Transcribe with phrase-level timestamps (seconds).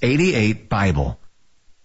[0.00, 1.18] 688 Bible.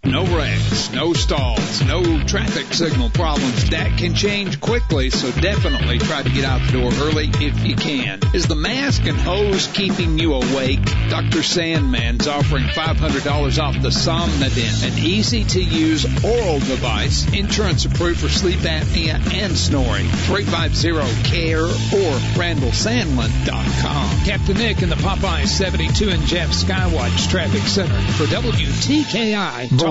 [0.04, 3.70] No wrecks, no stalls, no traffic signal problems.
[3.70, 7.76] That can change quickly, so definitely try to get out the door early if you
[7.76, 8.20] can.
[8.34, 10.84] Is the mask and hose keeping you awake?
[11.10, 11.44] Dr.
[11.44, 18.30] Sandlin's offering $500 off the Somnodent, an easy to use oral device, insurance approved for
[18.30, 20.08] sleep apnea and snoring.
[20.08, 24.26] 350-CARE or RandallSandlin.com.
[24.26, 29.91] Captain Nick in the Popeye 72 and Jeff Skywatch Traffic Center for WTKI.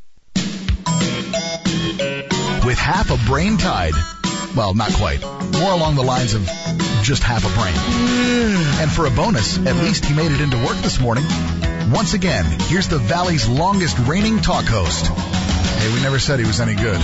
[2.71, 3.91] With half a brain tied.
[4.55, 5.21] Well, not quite.
[5.59, 6.49] More along the lines of
[7.03, 7.75] just half a brain.
[8.79, 11.25] And for a bonus, at least he made it into work this morning.
[11.91, 15.07] Once again, here's the Valley's longest reigning talk host.
[15.07, 17.01] Hey, we never said he was any good.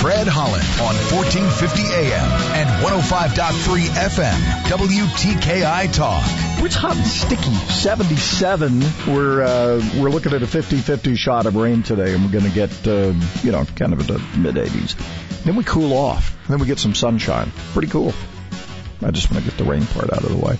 [0.00, 6.49] Fred Holland on 1450 AM and 105.3 FM, WTKI Talk.
[6.62, 7.54] It's hot and sticky.
[7.54, 8.80] 77.
[9.08, 12.50] We're uh, we're looking at a 50-50 shot of rain today, and we're going to
[12.50, 14.94] get uh, you know kind of the mid 80s.
[15.42, 16.36] Then we cool off.
[16.48, 17.50] Then we get some sunshine.
[17.72, 18.12] Pretty cool.
[19.02, 20.58] I just want to get the rain part out of the way.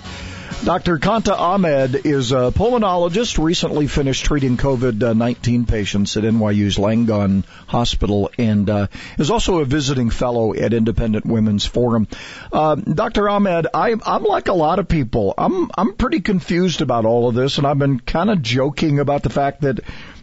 [0.63, 0.99] Dr.
[0.99, 8.69] Qanta Ahmed is a pulmonologist, recently finished treating COVID-19 patients at NYU's Langone Hospital and
[8.69, 12.07] uh, is also a visiting fellow at Independent Women's Forum.
[12.53, 13.27] Uh, Dr.
[13.27, 15.33] Ahmed, I, I'm like a lot of people.
[15.35, 19.23] I'm, I'm pretty confused about all of this and I've been kind of joking about
[19.23, 19.79] the fact that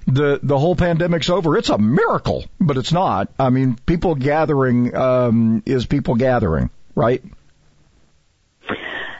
[0.06, 1.59] the the whole pandemic's over.
[1.59, 3.28] It's a miracle, but it's not.
[3.39, 7.22] I mean, people gathering um, is people gathering, right?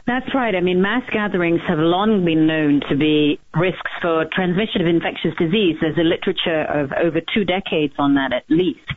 [0.09, 0.55] That's right.
[0.55, 5.35] I mean, mass gatherings have long been known to be risks for transmission of infectious
[5.39, 5.77] disease.
[5.83, 8.89] There's a literature of over two decades on that at least.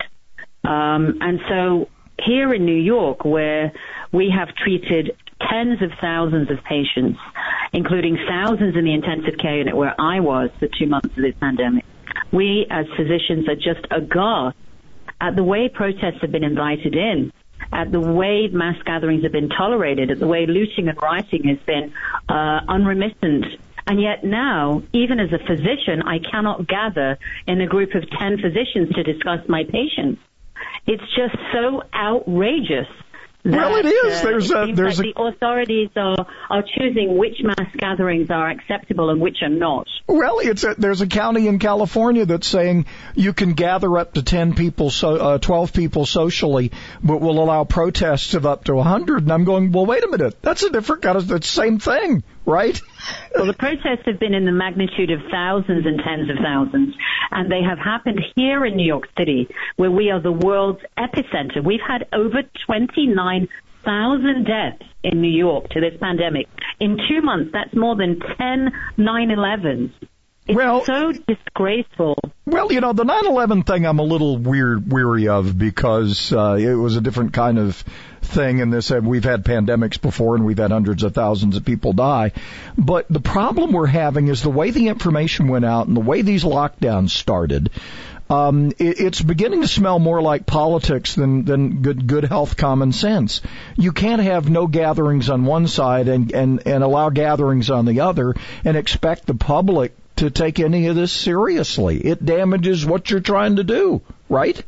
[0.63, 1.89] Um, and so
[2.23, 3.73] here in New York, where
[4.13, 5.11] we have treated
[5.51, 7.19] tens of thousands of patients,
[7.73, 11.35] including thousands in the intensive care unit where I was for two months of this
[11.41, 11.83] pandemic,
[12.31, 14.55] we as physicians are just aghast
[15.19, 17.33] at the way protests have been invited in
[17.71, 21.59] at the way mass gatherings have been tolerated, at the way looting and rioting has
[21.65, 21.93] been
[22.29, 23.45] uh, unremittent.
[23.87, 27.17] And yet now, even as a physician, I cannot gather
[27.47, 30.21] in a group of 10 physicians to discuss my patients.
[30.85, 32.87] It's just so outrageous
[33.43, 34.21] well, it is.
[34.21, 39.19] There's a, there's a, the authorities are are choosing which mass gatherings are acceptable and
[39.21, 39.87] which are not.
[40.07, 42.85] Well, it's a, there's a county in California that's saying
[43.15, 46.71] you can gather up to ten people, so uh, twelve people socially,
[47.03, 49.23] but will allow protests of up to a hundred.
[49.23, 52.23] And I'm going, well, wait a minute, that's a different kind of the same thing,
[52.45, 52.79] right?
[53.35, 56.95] Well, the protests have been in the magnitude of thousands and tens of thousands,
[57.31, 59.47] and they have happened here in New York City,
[59.77, 61.63] where we are the world's epicenter.
[61.63, 66.47] We've had over 29,000 deaths in New York to this pandemic.
[66.79, 69.91] In two months, that's more than 10 9-11s.
[70.51, 72.17] It's well, so disgraceful.
[72.45, 76.73] Well, you know, the 9/11 thing I'm a little weird weary of because uh, it
[76.73, 77.81] was a different kind of
[78.21, 81.93] thing and this we've had pandemics before and we've had hundreds of thousands of people
[81.93, 82.33] die.
[82.77, 86.21] But the problem we're having is the way the information went out and the way
[86.21, 87.69] these lockdowns started.
[88.29, 92.91] Um, it, it's beginning to smell more like politics than, than good, good health common
[92.91, 93.41] sense.
[93.77, 98.01] You can't have no gatherings on one side and, and, and allow gatherings on the
[98.01, 98.35] other
[98.65, 101.97] and expect the public to take any of this seriously.
[101.99, 104.61] It damages what you're trying to do, right?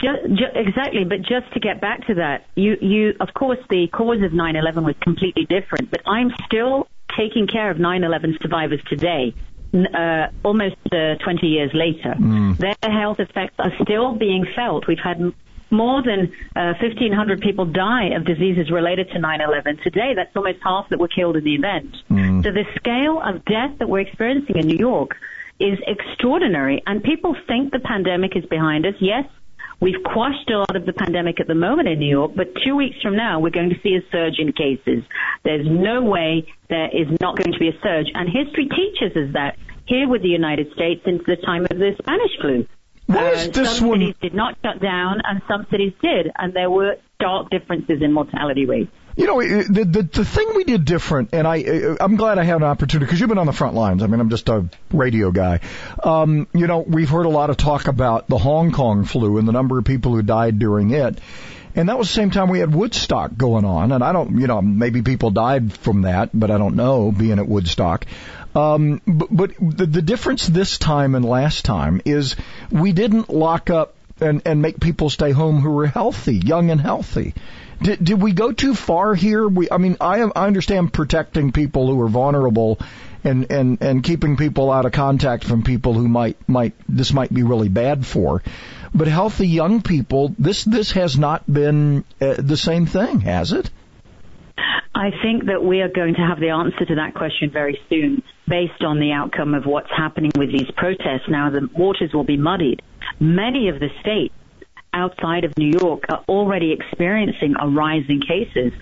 [0.00, 3.86] Just, just, exactly, but just to get back to that, you, you, of course, the
[3.86, 9.34] cause of 9/11 was completely different, but I'm still taking care of 9/11 survivors today,
[9.74, 12.16] uh, almost uh, 20 years later.
[12.18, 12.58] Mm.
[12.58, 14.88] Their health effects are still being felt.
[14.88, 15.32] We've had
[15.72, 20.12] more than uh, 1,500 people die of diseases related to 9/11 today.
[20.14, 21.96] That's almost half that were killed in the event.
[22.10, 22.44] Mm.
[22.44, 25.16] So the scale of death that we're experiencing in New York
[25.58, 28.94] is extraordinary, and people think the pandemic is behind us.
[29.00, 29.24] Yes,
[29.82, 32.76] We've quashed a lot of the pandemic at the moment in New York, but two
[32.76, 35.02] weeks from now, we're going to see a surge in cases.
[35.42, 38.06] There's no way there is not going to be a surge.
[38.14, 41.96] And history teaches us that here with the United States since the time of the
[41.98, 42.64] Spanish flu.
[43.06, 44.00] What is Uh, this some one?
[44.00, 48.12] cities did not shut down and some cities did, and there were stark differences in
[48.12, 48.90] mortality rates.
[49.14, 52.56] You know, the, the the thing we did different, and I I'm glad I had
[52.56, 54.02] an opportunity because you've been on the front lines.
[54.02, 55.60] I mean, I'm just a radio guy.
[56.02, 59.46] Um, you know, we've heard a lot of talk about the Hong Kong flu and
[59.46, 61.18] the number of people who died during it.
[61.74, 63.92] And that was the same time we had Woodstock going on.
[63.92, 67.38] And I don't, you know, maybe people died from that, but I don't know, being
[67.38, 68.04] at Woodstock.
[68.54, 72.36] Um, but, but the, the difference this time and last time is
[72.70, 76.80] we didn't lock up and, and make people stay home who were healthy, young and
[76.80, 77.34] healthy.
[77.80, 79.48] Did, did we go too far here?
[79.48, 82.78] We, I mean, I, I understand protecting people who are vulnerable
[83.24, 87.32] and, and, and keeping people out of contact from people who might, might, this might
[87.32, 88.42] be really bad for.
[88.94, 93.70] But healthy young people, this, this has not been uh, the same thing, has it?
[94.94, 98.22] I think that we are going to have the answer to that question very soon
[98.48, 101.28] based on the outcome of what's happening with these protests.
[101.28, 102.82] Now the waters will be muddied.
[103.18, 104.34] Many of the states
[104.92, 108.72] outside of New York are already experiencing a rise in cases.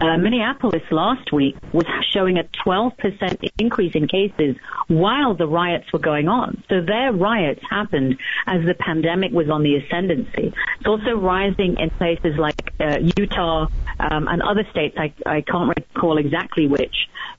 [0.00, 4.56] Uh, Minneapolis last week was showing a 12% increase in cases
[4.88, 6.62] while the riots were going on.
[6.68, 10.52] So their riots happened as the pandemic was on the ascendancy.
[10.78, 13.68] It's also rising in places like uh, Utah
[14.00, 14.96] um, and other states.
[14.98, 16.94] I, I can't recall exactly which.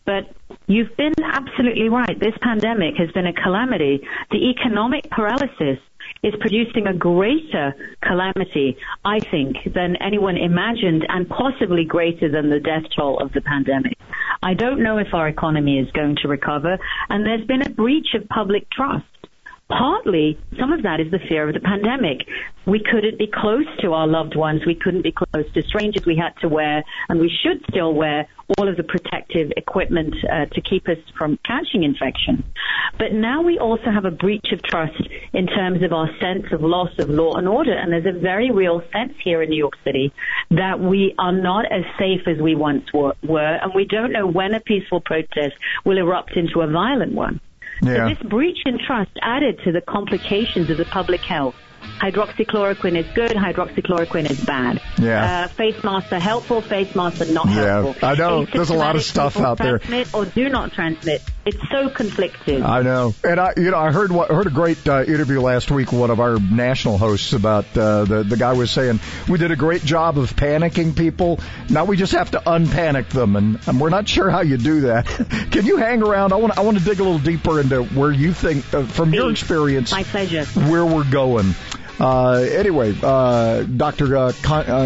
[0.06, 0.30] But
[0.68, 2.20] you've been absolutely right.
[2.20, 4.08] This pandemic has been a calamity.
[4.32, 5.80] The economic paralysis
[6.26, 8.76] is producing a greater calamity,
[9.06, 13.96] I think, than anyone imagined and possibly greater than the death toll of the pandemic.
[14.42, 16.80] I don't know if our economy is going to recover
[17.10, 19.06] and there's been a breach of public trust.
[19.68, 22.28] Partly, some of that is the fear of the pandemic.
[22.68, 24.62] We couldn't be close to our loved ones.
[24.66, 26.06] We couldn't be close to strangers.
[26.06, 28.28] We had to wear, and we should still wear,
[28.58, 32.44] all of the protective equipment uh, to keep us from catching infection.
[33.00, 35.02] But now we also have a breach of trust
[35.34, 37.74] in terms of our sense of loss of law and order.
[37.74, 40.14] And there's a very real sense here in New York City
[40.52, 44.28] that we are not as safe as we once were, were and we don't know
[44.28, 47.40] when a peaceful protest will erupt into a violent one.
[47.82, 48.10] Yeah.
[48.10, 51.56] So this breach in trust added to the complications of the public health.
[52.00, 54.82] Hydroxychloroquine is good, hydroxychloroquine is bad.
[54.98, 55.46] Yeah.
[55.46, 58.10] Uh, face masks are helpful, face masks are not Yeah, helpful.
[58.10, 58.46] I know.
[58.46, 59.80] There's a lot of stuff out there.
[59.80, 61.22] Transmit or do not transmit.
[61.46, 62.64] It's so conflicted.
[62.64, 65.70] I know, and I, you know, I heard what, heard a great uh, interview last
[65.70, 65.92] week.
[65.92, 69.00] One of our national hosts about uh, the the guy was saying
[69.30, 71.40] we did a great job of panicking people.
[71.70, 74.82] Now we just have to unpanic them, and, and we're not sure how you do
[74.82, 75.06] that.
[75.52, 76.34] Can you hang around?
[76.34, 79.14] I want I want to dig a little deeper into where you think, uh, from
[79.14, 80.46] your experience, My pleasure.
[80.46, 81.54] where we're going.
[82.00, 84.18] Uh, anyway, uh, Dr.
[84.18, 84.32] Uh, uh,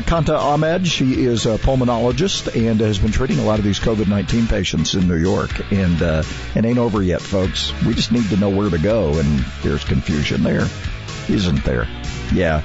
[0.02, 4.48] Qanta Ahmed, she is a pulmonologist and has been treating a lot of these COVID-19
[4.48, 5.72] patients in New York.
[5.72, 6.24] And uh,
[6.56, 7.74] it ain't over yet, folks.
[7.84, 10.68] We just need to know where to go, and there's confusion there,
[11.28, 11.88] isn't there?
[12.34, 12.62] Yeah.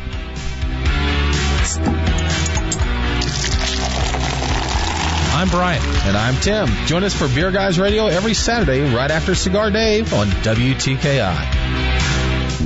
[5.35, 5.83] I'm Brian.
[6.07, 6.69] And I'm Tim.
[6.87, 12.14] Join us for Beer Guys Radio every Saturday right after Cigar Dave on WTKI.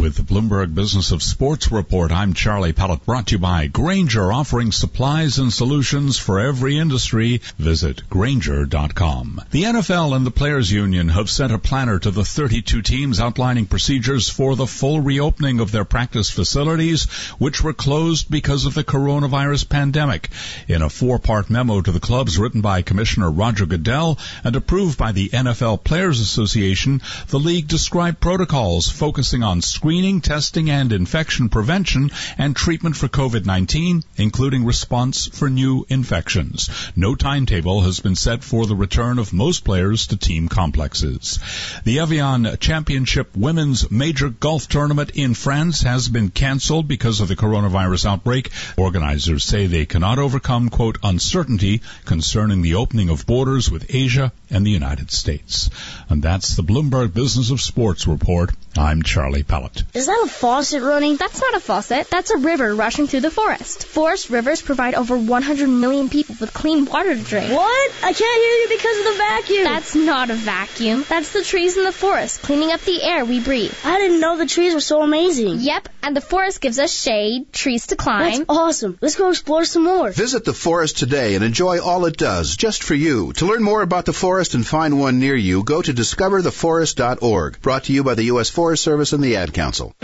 [0.01, 4.33] With the Bloomberg Business of Sports Report, I'm Charlie Pellett, brought to you by Grainger,
[4.33, 7.41] offering supplies and solutions for every industry.
[7.59, 9.43] Visit Grainger.com.
[9.51, 13.67] The NFL and the Players Union have sent a planner to the 32 teams outlining
[13.67, 17.07] procedures for the full reopening of their practice facilities,
[17.41, 20.29] which were closed because of the coronavirus pandemic.
[20.69, 25.11] In a four-part memo to the clubs written by Commissioner Roger Goodell and approved by
[25.11, 32.55] the NFL Players Association, the league described protocols focusing on testing, and infection prevention and
[32.55, 36.69] treatment for COVID-19, including response for new infections.
[36.95, 41.39] No timetable has been set for the return of most players to team complexes.
[41.85, 47.37] The Evian Championship Women's Major Golf Tournament in France has been canceled because of the
[47.37, 48.51] coronavirus outbreak.
[48.77, 54.67] Organizers say they cannot overcome, quote, uncertainty concerning the opening of borders with Asia and
[54.67, 55.71] the United States.
[56.09, 58.51] And that's the Bloomberg Business of Sports report.
[58.77, 59.83] I'm Charlie Pellett.
[59.95, 61.17] Is that a faucet running?
[61.17, 62.09] That's not a faucet.
[62.11, 63.87] That's a river rushing through the forest.
[63.87, 67.53] Forest rivers provide over 100 million people with clean water to drink.
[67.53, 67.93] What?
[68.03, 69.65] I can't hear you because of the vacuum.
[69.65, 71.05] That's not a vacuum.
[71.09, 73.75] That's the trees in the forest cleaning up the air we breathe.
[73.85, 75.59] I didn't know the trees were so amazing.
[75.61, 78.31] Yep, and the forest gives us shade, trees to climb.
[78.31, 78.99] That's awesome.
[79.01, 80.11] Let's go explore some more.
[80.11, 83.33] Visit the forest today and enjoy all it does just for you.
[83.35, 87.61] To learn more about the forest and find one near you, go to discovertheforest.org.
[87.61, 88.51] Brought to you by the U.S.
[88.51, 89.95] Forest Service and the Ad Council.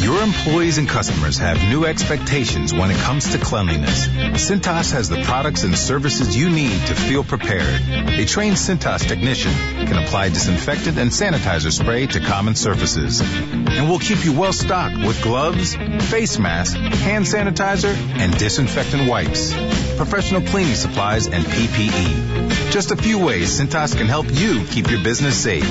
[0.00, 4.08] Your employees and customers have new expectations when it comes to cleanliness.
[4.08, 7.80] Cintas has the products and services you need to feel prepared.
[7.90, 9.52] A trained Cintas technician
[9.86, 13.20] can apply disinfectant and sanitizer spray to common surfaces.
[13.20, 15.74] And we'll keep you well stocked with gloves,
[16.10, 19.54] face masks, hand sanitizer, and disinfectant wipes.
[19.96, 22.63] professional cleaning supplies, and PPE.
[22.74, 25.62] Just a few ways Cintas can help you keep your business safe.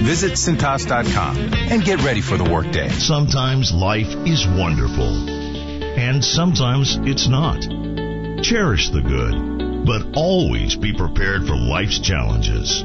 [0.00, 2.88] Visit Cintas.com and get ready for the workday.
[2.88, 5.28] Sometimes life is wonderful,
[5.98, 7.62] and sometimes it's not.
[8.44, 12.84] Cherish the good, but always be prepared for life's challenges.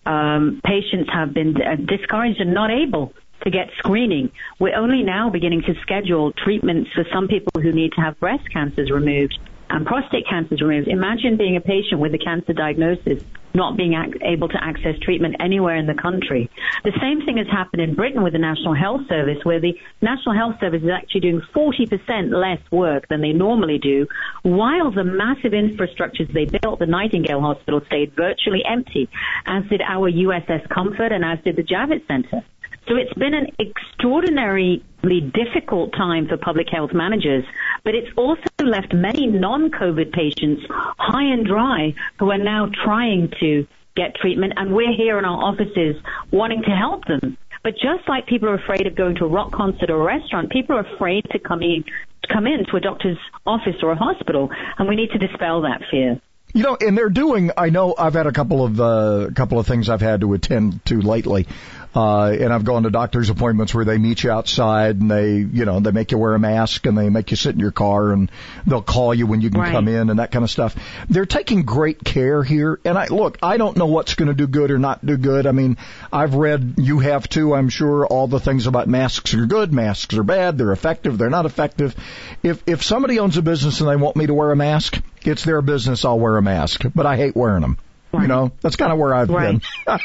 [0.07, 4.31] Um, patients have been uh, discouraged and not able to get screening.
[4.59, 8.45] We're only now beginning to schedule treatments for some people who need to have breast
[8.53, 9.39] cancers removed
[9.69, 10.89] and prostate cancers removed.
[10.89, 13.23] Imagine being a patient with a cancer diagnosis
[13.55, 16.51] not being able to access treatment anywhere in the country.
[16.85, 20.35] The same thing has happened in Britain with the National Health Service, where the National
[20.35, 24.07] Health Service is actually doing 40% less work than they normally do,
[24.43, 29.09] while the massive infrastructures they built, the Nightingale Hospital, stayed virtually empty,
[29.47, 32.45] as did our USS Comfort and as did the Javits Center.
[32.89, 37.45] So it's been an extraordinarily difficult time for public health managers,
[37.85, 43.67] but it's also left many non-COVID patients high and dry who are now trying to
[43.97, 45.97] get treatment, and we're here in our offices
[46.31, 47.37] wanting to help them.
[47.63, 50.51] But just like people are afraid of going to a rock concert or a restaurant,
[50.51, 51.85] people are afraid to come in,
[52.33, 56.21] come into a doctor's office or a hospital, and we need to dispel that fear.
[56.53, 57.53] You know, and they're doing.
[57.57, 60.85] I know I've had a couple of uh, couple of things I've had to attend
[60.87, 61.47] to lately,
[61.95, 65.65] uh, and I've gone to doctor's appointments where they meet you outside and they, you
[65.65, 68.13] know, they make you wear a mask and they make you sit in your car
[68.13, 68.31] and
[68.67, 69.73] they'll call you when you can Right.
[69.73, 70.77] come in and that kind of stuff.
[71.09, 72.79] They're taking great care here.
[72.85, 75.47] And I, look, I don't know what's going to do good or not do good.
[75.47, 75.77] I mean,
[76.13, 80.17] I've read, you have too, I'm sure, all the things about masks are good, masks
[80.17, 81.97] are bad, they're effective, they're not effective.
[82.43, 85.45] If, if somebody owns a business and they want me to wear a mask, it's
[85.45, 86.85] their business, I'll wear a mask.
[86.95, 87.79] But I hate wearing them.
[88.13, 89.61] You know, that's kind of where I've Right.
[89.87, 89.99] been.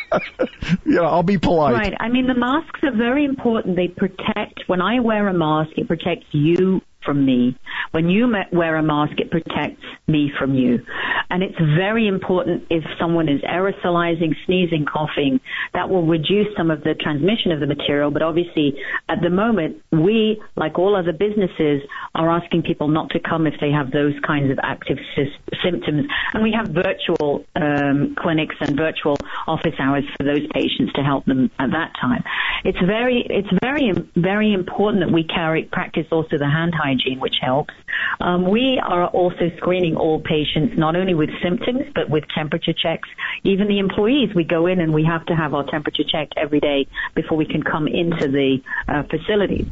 [0.85, 1.73] you know, I'll be polite.
[1.73, 1.93] Right.
[1.99, 3.75] I mean, the masks are very important.
[3.75, 4.63] They protect.
[4.67, 7.57] When I wear a mask, it protects you from me.
[7.91, 10.79] When you wear a mask, it protects me from you.
[11.29, 15.39] And it's very important if someone is aerosolizing, sneezing, coughing,
[15.73, 18.11] that will reduce some of the transmission of the material.
[18.11, 18.75] But obviously,
[19.09, 21.81] at the moment, we, like all other businesses,
[22.13, 26.07] are asking people not to come if they have those kinds of active sys- symptoms.
[26.33, 31.25] And we have virtual um, clinics and virtual office hours for those patients to help
[31.25, 32.23] them at that time.
[32.63, 37.35] It's very, it's very, very important that we carry practice also the hand hygiene, which
[37.41, 37.73] helps.
[38.21, 42.73] Um, we are also screening all patients not only with with symptoms, but with temperature
[42.73, 43.07] checks.
[43.43, 46.59] Even the employees, we go in and we have to have our temperature checked every
[46.59, 49.67] day before we can come into the uh, facilities.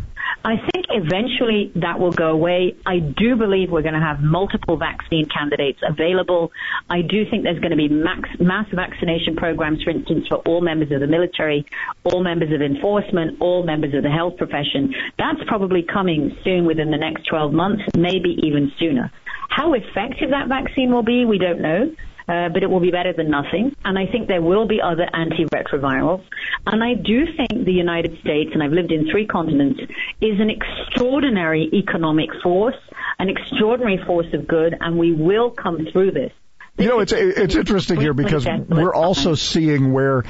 [0.45, 2.75] I think eventually that will go away.
[2.85, 6.51] I do believe we're going to have multiple vaccine candidates available.
[6.89, 10.61] I do think there's going to be max, mass vaccination programs, for instance, for all
[10.61, 11.65] members of the military,
[12.03, 14.93] all members of enforcement, all members of the health profession.
[15.17, 19.11] That's probably coming soon within the next 12 months, maybe even sooner.
[19.49, 21.93] How effective that vaccine will be, we don't know.
[22.27, 23.75] Uh, but it will be better than nothing.
[23.83, 26.23] And I think there will be other antiretrovirals.
[26.65, 29.81] And I do think the United States, and I've lived in three continents,
[30.21, 32.77] is an extraordinary economic force,
[33.19, 36.31] an extraordinary force of good, and we will come through this.
[36.77, 40.23] You know, it's it's interesting here because we're also seeing where,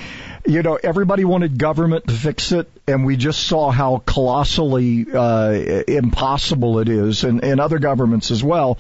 [0.46, 5.52] you know, everybody wanted government to fix it, and we just saw how colossally uh,
[5.88, 8.78] impossible it is, and, and other governments as well.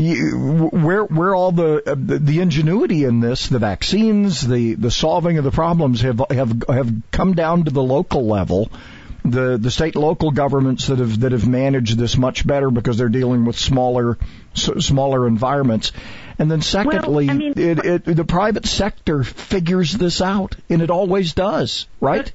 [0.00, 4.92] You, where where all the, uh, the the ingenuity in this, the vaccines, the the
[4.92, 8.70] solving of the problems have have have come down to the local level
[9.24, 12.96] the the state and local governments that have that have managed this much better because
[12.96, 14.16] they're dealing with smaller
[14.54, 15.92] s- smaller environments.
[16.38, 20.80] And then secondly, Well, I mean- it, it, the private sector figures this out, and
[20.80, 22.30] it always does, right?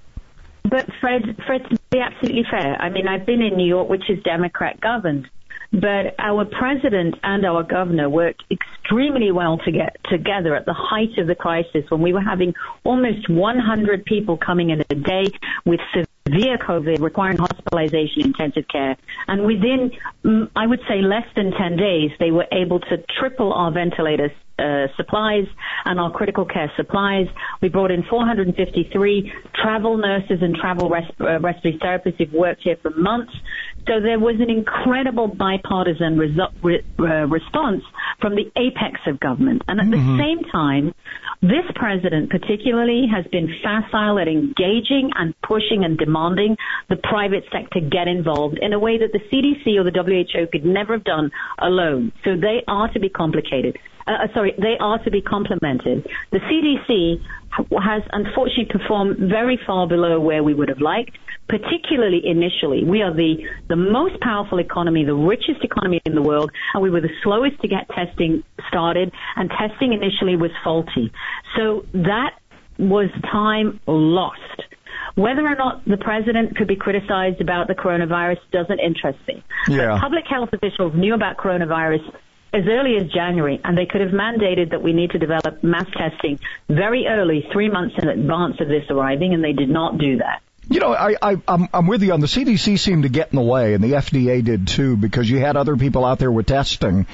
[0.63, 4.09] But Fred, Fred, to be absolutely fair, I mean, I've been in New York, which
[4.09, 5.29] is Democrat governed,
[5.73, 11.17] but our president and our governor worked extremely well to get together at the height
[11.17, 12.53] of the crisis when we were having
[12.83, 15.25] almost 100 people coming in a day
[15.65, 18.95] with severe COVID requiring hospitalization intensive care.
[19.27, 19.91] And within,
[20.23, 24.31] mm, I would say less than 10 days, they were able to triple our ventilators
[24.59, 25.45] uh, supplies
[25.85, 27.27] and our critical care supplies.
[27.61, 32.77] We brought in 453 travel nurses and travel res- uh, respiratory therapists who've worked here
[32.81, 33.33] for months.
[33.87, 37.83] So there was an incredible bipartisan resu- re- uh, response
[38.21, 39.61] from the apex of government.
[39.67, 40.93] And at the same time,
[41.41, 46.55] this president particularly has been facile at engaging and pushing and demanding
[46.87, 50.63] the private sector get involved in a way that the CDC or the WHO could
[50.63, 52.13] never have done alone.
[52.23, 53.77] So they are to be complicated.
[54.07, 56.07] Uh, sorry, they are to be complemented.
[56.31, 57.21] The CDC
[57.81, 61.17] has unfortunately performed very far below where we would have liked,
[61.47, 62.83] particularly initially.
[62.83, 63.35] We are the,
[63.69, 67.61] the most powerful economy, the richest economy in the world, and we were the slowest
[67.61, 71.11] to get testing started, and testing initially was faulty.
[71.57, 72.31] So that
[72.79, 74.39] was time lost.
[75.15, 79.43] Whether or not the president could be criticized about the coronavirus doesn't interest me.
[79.67, 79.93] Yeah.
[79.93, 82.01] But public health officials knew about coronavirus
[82.53, 85.87] as early as January, and they could have mandated that we need to develop mass
[85.97, 86.39] testing
[86.69, 90.41] very early, three months in advance of this arriving, and they did not do that.
[90.69, 93.35] You know, I, I, I'm, I'm with you on the CDC seemed to get in
[93.35, 96.45] the way, and the FDA did too, because you had other people out there with
[96.45, 97.07] testing,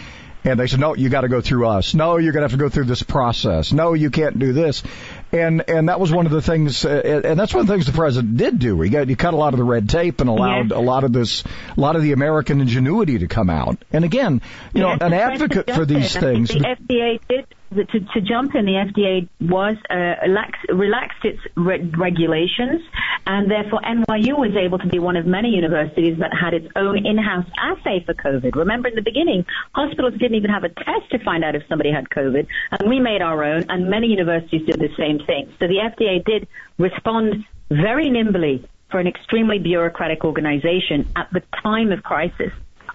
[0.44, 1.94] and they said, no, you got to go through us.
[1.94, 3.74] No, you're going to have to go through this process.
[3.74, 4.84] No, you can't do this.
[5.32, 7.86] And and that was one of the things, uh, and that's one of the things
[7.86, 8.82] the president did do.
[8.82, 10.78] He got he cut a lot of the red tape and allowed Yes.
[10.78, 11.44] a lot of this,
[11.78, 13.78] a lot of the American ingenuity to come out.
[13.94, 14.42] And again,
[14.74, 16.50] you know, an advocate for these things.
[16.50, 18.66] The FDA did to, to jump in.
[18.66, 22.82] The FDA was uh, relax, relaxed its re- regulations,
[23.28, 27.06] and therefore NYU was able to be one of many universities that had its own
[27.06, 28.56] in-house assay for COVID.
[28.56, 31.92] Remember, in the beginning, hospitals didn't even have a test to find out if somebody
[31.92, 35.54] had COVID, and we made our own, and many universities did the same thing.
[35.60, 41.92] So the FDA did respond very nimbly for an extremely bureaucratic organization at the time
[41.92, 42.52] of crisis.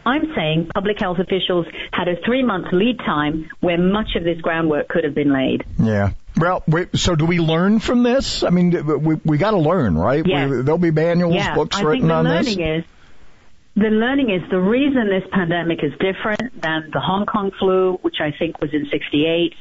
[0.07, 4.41] I'm saying public health officials had a three month lead time where much of this
[4.41, 5.65] groundwork could have been laid.
[5.79, 6.11] Yeah.
[6.37, 8.43] Well, wait, so do we learn from this?
[8.43, 8.71] I mean,
[9.03, 10.25] we we got to learn, right?
[10.27, 10.51] Yes.
[10.51, 12.85] We, there'll be manuals, yeah, books I think written the on learning this.
[12.85, 12.91] is
[13.77, 18.21] the learning is the reason this pandemic is different than the Hong Kong flu, which
[18.21, 19.53] I think was in 68,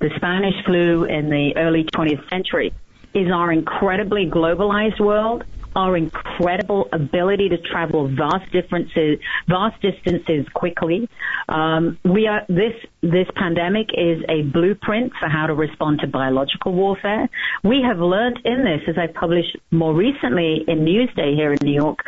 [0.00, 2.72] the Spanish flu in the early 20th century,
[3.14, 5.44] is our incredibly globalized world,
[5.76, 11.08] our incredible ability to travel vast differences, vast distances quickly.
[11.48, 16.72] Um, we are this this pandemic is a blueprint for how to respond to biological
[16.72, 17.28] warfare.
[17.64, 21.74] We have learned in this, as I published more recently in Newsday here in New
[21.74, 21.98] York,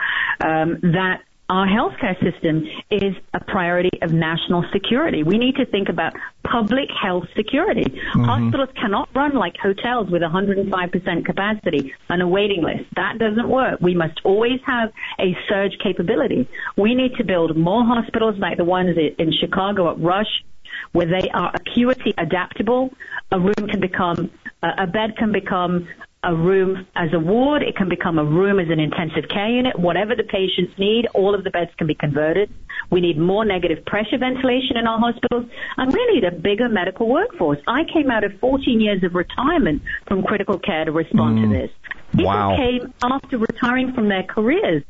[0.40, 1.22] um, that
[1.53, 5.23] our healthcare system is a priority of national security.
[5.23, 7.85] We need to think about public health security.
[7.85, 8.25] Mm-hmm.
[8.25, 12.88] Hospitals cannot run like hotels with 105% capacity and a waiting list.
[12.97, 13.81] That doesn't work.
[13.83, 16.49] We must always have a surge capability.
[16.79, 20.43] We need to build more hospitals like the ones in Chicago at Rush
[20.93, 22.91] where they are acuity adaptable.
[23.31, 24.31] A room can become,
[24.62, 25.87] a bed can become
[26.24, 27.62] a room as a ward.
[27.62, 29.78] It can become a room as an intensive care unit.
[29.78, 32.48] Whatever the patients need, all of the beds can be converted.
[32.90, 37.08] We need more negative pressure ventilation in our hospitals, and we need a bigger medical
[37.08, 37.58] workforce.
[37.66, 41.42] I came out of 14 years of retirement from critical care to respond Mm.
[41.42, 41.70] to this.
[42.12, 42.56] People Wow.
[42.56, 44.85] came after retiring from their careers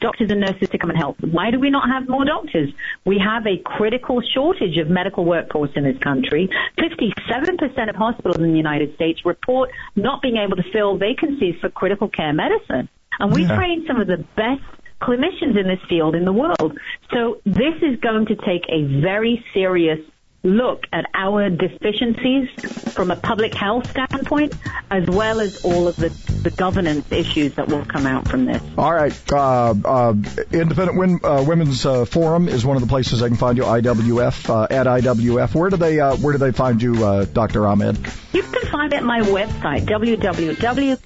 [0.00, 1.16] doctors and nurses to come and help.
[1.20, 2.70] Why do we not have more doctors?
[3.04, 6.48] We have a critical shortage of medical workforce in this country.
[6.78, 11.68] 57% of hospitals in the United States report not being able to fill vacancies for
[11.68, 12.88] critical care medicine.
[13.18, 13.56] And we Yeah.
[13.56, 14.62] train some of the best
[15.00, 16.78] clinicians in this field in the world.
[17.12, 20.00] So this is going to take a very serious
[20.46, 22.48] look at our deficiencies
[22.94, 24.54] from a public health standpoint,
[24.90, 26.10] as well as all of the,
[26.42, 28.62] the governance issues that will come out from this.
[28.78, 29.12] All right.
[29.32, 30.14] Uh, uh,
[30.52, 33.64] Independent Win, uh, Women's uh, Forum is one of the places they can find you.
[33.64, 35.54] IWF uh, at IWF.
[35.54, 37.66] Where do they uh, Where do they find you, uh, Dr.
[37.66, 37.98] Ahmed?
[38.32, 40.96] You can find it at my website, www.qanta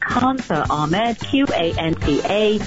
[1.30, 2.60] Q-A-N-T-A,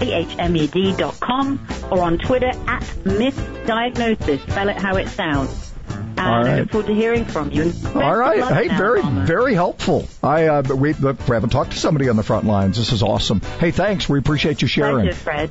[0.00, 4.40] A-H-M-E-D dot com, or on Twitter at misdiagnosis.
[4.50, 5.73] Spell it how it sounds.
[6.16, 7.62] And All I look forward to hearing from you.
[7.62, 8.38] And best All of right.
[8.40, 9.24] luck Hey, now, very Mama.
[9.26, 10.06] very helpful.
[10.22, 12.76] I uh, we, we haven't talked to somebody on the front lines.
[12.76, 13.40] This is awesome.
[13.58, 14.08] Hey, thanks.
[14.08, 15.06] We appreciate you sharing.
[15.06, 15.50] Pleasure, Fred.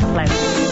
[0.00, 0.68] Pleasure.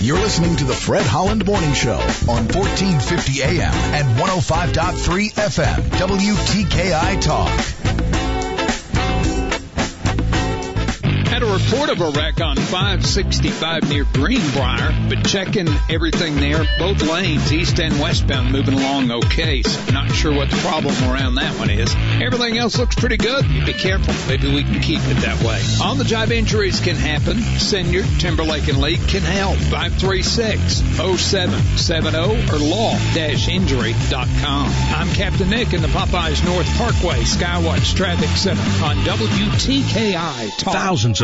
[0.00, 1.94] You're listening to the Fred Holland Morning Show
[2.28, 7.83] on 1450 AM and 105.3 FM, WTKI Talk.
[11.34, 17.02] Had a report of a wreck on 565 near Greenbrier, but checking everything there, both
[17.02, 19.60] lanes, east and westbound, moving along okay.
[19.62, 21.92] So not sure what the problem around that one is.
[22.22, 23.44] Everything else looks pretty good.
[23.66, 24.14] Be careful.
[24.28, 25.60] Maybe we can keep it that way.
[25.82, 27.38] On the job injuries can happen.
[27.58, 29.56] Siniard Timberlake and League can help.
[29.56, 34.72] 536-0770 or law-injury.com.
[34.94, 40.74] I'm Captain Nick in the Popeyes North Parkway Skywatch Traffic Center on WTKI Talk.
[40.74, 41.23] Thousands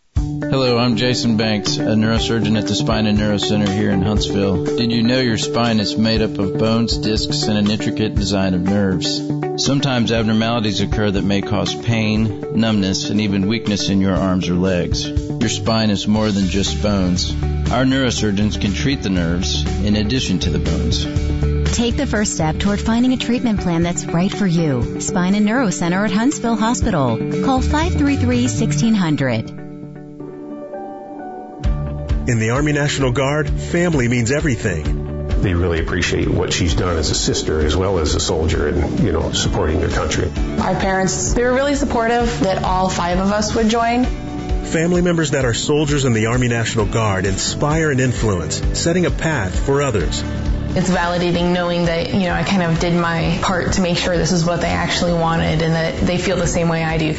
[0.51, 4.65] Hello, I'm Jason Banks, a neurosurgeon at the Spine and Neuro Center here in Huntsville.
[4.65, 8.53] Did you know your spine is made up of bones, discs, and an intricate design
[8.53, 9.21] of nerves?
[9.63, 14.55] Sometimes abnormalities occur that may cause pain, numbness, and even weakness in your arms or
[14.55, 15.07] legs.
[15.07, 17.31] Your spine is more than just bones.
[17.71, 21.05] Our neurosurgeons can treat the nerves in addition to the bones.
[21.77, 24.99] Take the first step toward finding a treatment plan that's right for you.
[24.99, 27.15] Spine and Neuro Center at Huntsville Hospital.
[27.45, 29.70] Call 533-1600.
[32.31, 35.27] In the Army National Guard, family means everything.
[35.41, 39.01] They really appreciate what she's done as a sister as well as a soldier and,
[39.01, 40.31] you know, supporting their country.
[40.59, 44.05] Our parents, they were really supportive that all five of us would join.
[44.05, 49.11] Family members that are soldiers in the Army National Guard inspire and influence, setting a
[49.11, 50.23] path for others.
[50.73, 54.17] It's validating knowing that, you know, I kind of did my part to make sure
[54.17, 57.13] this is what they actually wanted and that they feel the same way I do.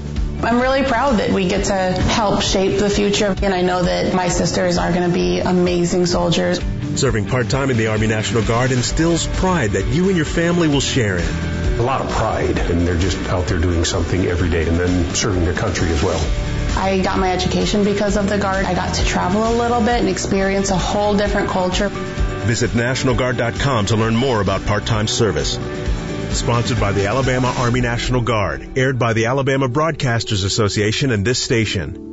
[0.44, 4.12] I'm really proud that we get to help shape the future, and I know that
[4.12, 6.60] my sisters are going to be amazing soldiers.
[6.96, 10.80] Serving part-time in the Army National Guard instills pride that you and your family will
[10.80, 11.78] share in.
[11.78, 15.14] A lot of pride, and they're just out there doing something every day and then
[15.14, 16.20] serving their country as well.
[16.76, 18.66] I got my education because of the Guard.
[18.66, 21.88] I got to travel a little bit and experience a whole different culture.
[21.88, 25.56] Visit NationalGuard.com to learn more about part-time service.
[26.34, 28.76] Sponsored by the Alabama Army National Guard.
[28.76, 32.11] Aired by the Alabama Broadcasters Association and this station.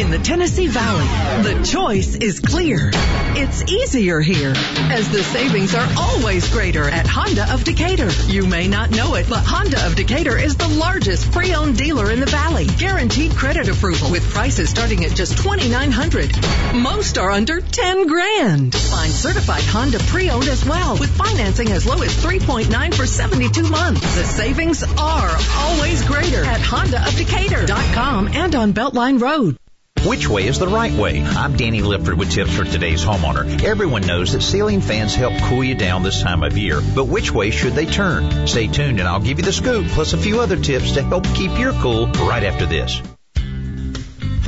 [0.00, 1.04] In the Tennessee Valley,
[1.42, 2.90] the choice is clear.
[3.36, 8.08] It's easier here, as the savings are always greater at Honda of Decatur.
[8.26, 12.18] You may not know it, but Honda of Decatur is the largest pre-owned dealer in
[12.18, 12.64] the valley.
[12.78, 16.34] Guaranteed credit approval with prices starting at just 2,900.
[16.76, 18.74] Most are under 10 grand.
[18.74, 24.00] Find certified Honda pre-owned as well, with financing as low as 3.9 for 72 months.
[24.16, 29.58] The savings are always greater at HondaofDecatur.com and on Beltline Road.
[30.04, 31.22] Which way is the right way?
[31.22, 33.62] I'm Danny Lipford with tips for today's homeowner.
[33.62, 37.32] Everyone knows that ceiling fans help cool you down this time of year, but which
[37.32, 38.46] way should they turn?
[38.46, 41.24] Stay tuned and I'll give you the scoop plus a few other tips to help
[41.34, 43.02] keep your cool right after this.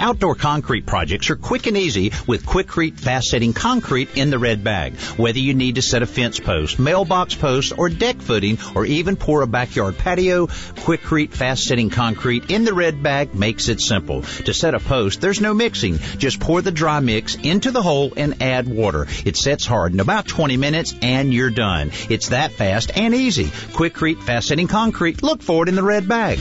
[0.03, 4.65] Outdoor concrete projects are quick and easy with Quikrete fast setting concrete in the red
[4.65, 4.97] bag.
[5.17, 9.15] Whether you need to set a fence post, mailbox post, or deck footing, or even
[9.15, 14.23] pour a backyard patio, Quikrete fast setting concrete in the red bag makes it simple.
[14.23, 15.99] To set a post, there's no mixing.
[16.19, 19.07] Just pour the dry mix into the hole and add water.
[19.25, 21.93] It sets hard in about 20 minutes and you're done.
[22.11, 23.45] It's that fast and easy.
[23.45, 25.23] Quikrete fast setting concrete.
[25.23, 26.41] Look for it in the red bag.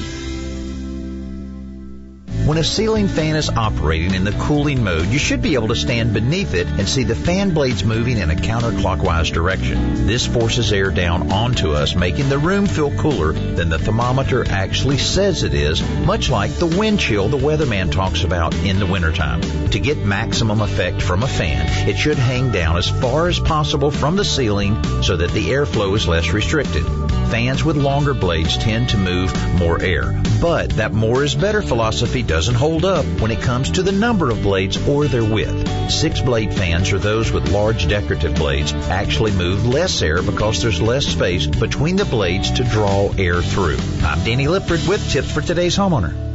[2.46, 5.76] When a ceiling fan is operating in the cooling mode, you should be able to
[5.76, 10.08] stand beneath it and see the fan blades moving in a counterclockwise direction.
[10.08, 14.98] This forces air down onto us, making the room feel cooler than the thermometer actually
[14.98, 19.42] says it is, much like the wind chill the weatherman talks about in the wintertime.
[19.70, 23.92] To get maximum effect from a fan, it should hang down as far as possible
[23.92, 26.86] from the ceiling so that the airflow is less restricted.
[27.30, 32.24] Fans with longer blades tend to move more air, but that more is better philosophy
[32.32, 35.92] doesn't hold up when it comes to the number of blades or their width.
[35.92, 40.82] Six blade fans or those with large decorative blades actually move less air because there's
[40.82, 43.80] less space between the blades to draw air through.
[44.02, 46.31] I'm Danny Lipford with tips for today's homeowner.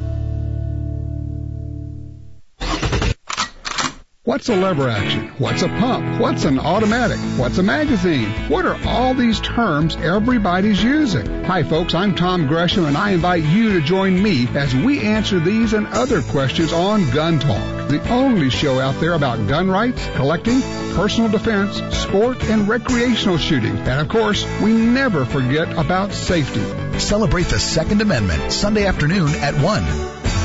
[4.37, 5.29] What's a lever action?
[5.39, 6.21] What's a pump?
[6.21, 7.17] What's an automatic?
[7.39, 8.29] What's a magazine?
[8.51, 11.45] What are all these terms everybody's using?
[11.45, 15.41] Hi folks, I'm Tom Gresham and I invite you to join me as we answer
[15.41, 20.07] these and other questions on Gun Talk, the only show out there about gun rights,
[20.17, 20.61] collecting,
[20.95, 23.75] personal defense, sport, and recreational shooting.
[23.79, 26.99] And of course, we never forget about safety.
[26.99, 29.63] Celebrate the Second Amendment Sunday afternoon at 1.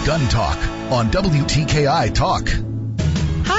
[0.06, 0.58] Gun Talk
[0.94, 2.71] on WTKI Talk.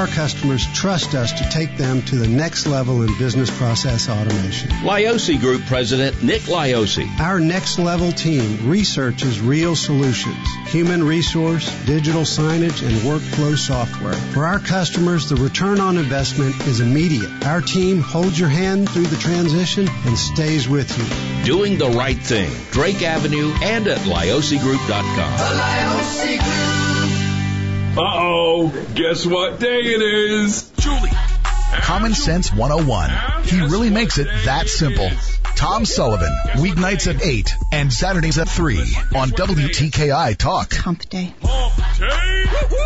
[0.00, 4.70] Our customers trust us to take them to the next level in business process automation.
[4.70, 7.06] Lioce Group President Nick Lioce.
[7.20, 14.14] Our next level team researches real solutions, human resource, digital signage, and workflow software.
[14.14, 17.44] For our customers, the return on investment is immediate.
[17.44, 21.44] Our team holds your hand through the transition and stays with you.
[21.44, 22.50] Doing the right thing.
[22.70, 25.36] Drake Avenue and at liocegroup.com.
[25.36, 26.89] The Lioce Group.
[27.96, 30.70] Uh-oh, guess what day it is?
[30.78, 31.10] Julie.
[31.82, 33.10] Common Sense 101.
[33.44, 35.10] He really makes it that simple.
[35.56, 38.78] Tom Sullivan, weeknights at 8 and Saturdays at 3
[39.16, 40.72] on WTKI Talk.
[40.72, 41.34] Hump Day.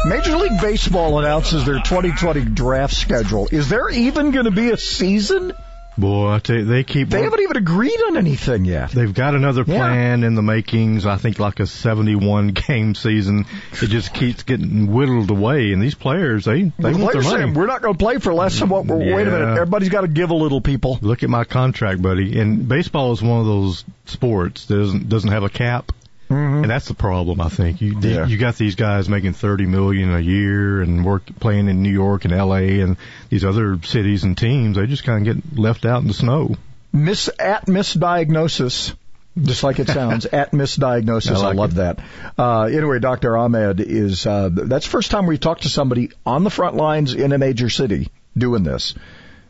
[0.06, 3.46] Major League Baseball announces their 2020 draft schedule.
[3.52, 5.52] Is there even going to be a season?
[5.96, 7.09] Boy, I tell you, they keep.
[7.09, 8.90] They haven't even agreed on anything yet.
[8.90, 11.07] They've got another plan in the makings.
[11.07, 13.46] I think like a 71 game season.
[13.72, 17.37] It just keeps getting whittled away, and these players, they they the want their money.
[17.42, 18.98] saying, we're not going to play for less than what we're.
[18.98, 20.98] Wait a minute, everybody's got to give a little, people.
[21.00, 22.40] Look at my contract, buddy.
[22.40, 25.92] And baseball is one of those sports that doesn't doesn't have a cap.
[26.30, 27.80] And that's the problem, I think.
[27.80, 28.26] You Yeah.
[28.26, 32.24] you got these guys making thirty million a year and work playing in New York
[32.24, 32.80] and L.A.
[32.80, 32.96] and
[33.28, 34.76] these other cities and teams.
[34.76, 36.56] They just kind of get left out in the snow.
[36.92, 38.94] Miss at misdiagnosis.
[39.37, 41.32] Just like it sounds, at misdiagnosis.
[41.37, 41.98] I I, like love that.
[42.38, 43.37] Uh, anyway, Dr.
[43.37, 47.14] Ahmed is, uh, that's the first time we've talked to somebody on the front lines
[47.14, 48.94] in a major city doing this.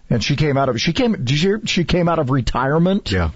[0.08, 3.12] And she came out of, she came, did you hear, she came out of retirement?
[3.12, 3.30] Yeah.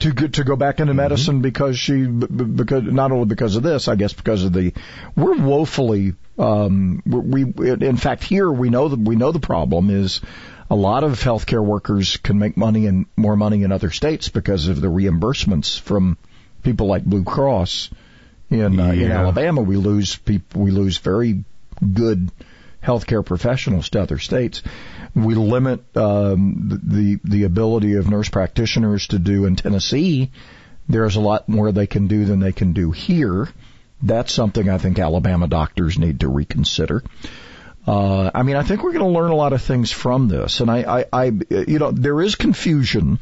[0.00, 3.88] To go, to go back into medicine because she, because, not only because of this,
[3.88, 4.74] I guess because of the,
[5.16, 9.88] we're woefully, um, we, we, in fact here we know that, we know the problem
[9.88, 10.20] is,
[10.68, 14.68] a lot of healthcare workers can make money and more money in other states because
[14.68, 16.18] of the reimbursements from
[16.62, 17.90] people like Blue Cross.
[18.50, 20.62] In uh, in Alabama, we lose people.
[20.62, 21.44] We lose very
[21.80, 22.30] good
[22.82, 24.62] healthcare professionals to other states.
[25.16, 30.30] We limit um, the the ability of nurse practitioners to do in Tennessee.
[30.88, 33.48] There's a lot more they can do than they can do here.
[34.02, 37.02] That's something I think Alabama doctors need to reconsider.
[37.86, 40.60] Uh, I mean, I think we're going to learn a lot of things from this,
[40.60, 43.18] and I, I, I you know, there is confusion,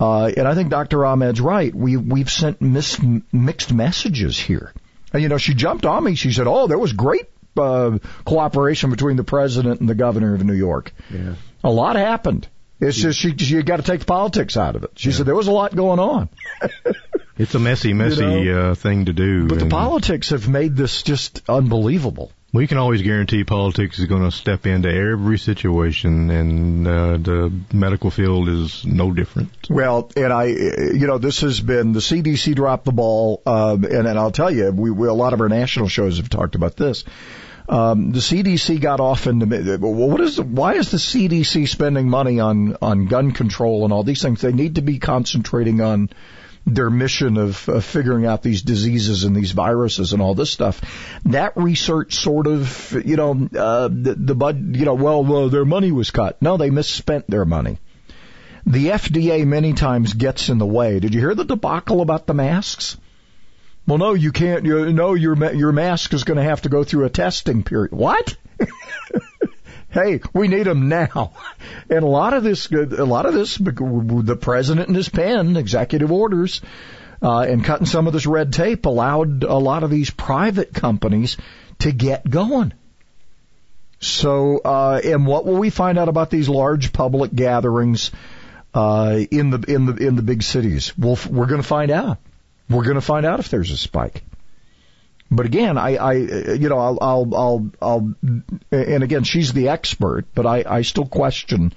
[0.00, 1.04] uh, and I think Dr.
[1.04, 1.74] Ahmed's right.
[1.74, 4.72] We we've sent mis- mixed messages here.
[5.12, 6.14] And, you know, she jumped on me.
[6.14, 10.44] She said, "Oh, there was great uh, cooperation between the president and the governor of
[10.44, 10.92] New York.
[11.10, 11.34] Yeah.
[11.62, 12.48] A lot happened.
[12.80, 15.34] It's just she, you got to take the politics out of it." She said there
[15.34, 16.28] was a lot going on.
[17.36, 18.70] It's a messy, messy You know?
[18.70, 19.48] uh, thing to do.
[19.48, 22.30] But the politics have made this just unbelievable.
[22.52, 27.52] we can always guarantee politics is going to step into every situation, and uh, the
[27.72, 29.50] medical field is no different.
[29.68, 34.06] Well, and I, you know, this has been the CDC dropped the ball, um, and,
[34.06, 36.76] and I'll tell you, we, we a lot of our national shows have talked about
[36.76, 37.04] this.
[37.66, 42.08] Um, the CDC got off in the well, what is why is the CDC spending
[42.08, 44.42] money on on gun control and all these things?
[44.42, 46.10] They need to be concentrating on
[46.66, 50.80] their mission of, of figuring out these diseases and these viruses and all this stuff.
[51.26, 55.66] That research sort of, you know, uh, the, the bud, you know, well, well, their
[55.66, 56.40] money was cut.
[56.40, 57.78] No, they misspent their money.
[58.66, 61.00] The FDA many times gets in the way.
[61.00, 62.96] Did you hear the debacle about the masks?
[63.86, 64.64] Well, no, you can't.
[64.64, 67.92] You, no, your your mask is going to have to go through a testing period.
[67.92, 68.36] What?
[69.90, 71.32] hey, we need them now.
[71.90, 76.10] And a lot of this, a lot of this, the president and his pen, executive
[76.10, 76.62] orders,
[77.22, 81.36] uh, and cutting some of this red tape allowed a lot of these private companies
[81.80, 82.72] to get going.
[84.00, 88.10] So, uh, and what will we find out about these large public gatherings
[88.74, 90.96] uh, in the in the in the big cities?
[90.98, 92.18] We'll, we're going to find out.
[92.68, 94.22] We're going to find out if there's a spike.
[95.30, 98.14] But again, I, I, you know, I'll, I'll, I'll, I'll,
[98.70, 101.72] and again, she's the expert, but I, I still question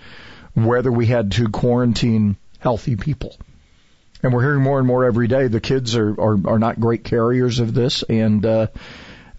[0.54, 3.36] whether we had to quarantine healthy people.
[4.24, 5.48] And we're hearing more and more every day.
[5.48, 8.68] The kids are, are, are not great carriers of this, and uh,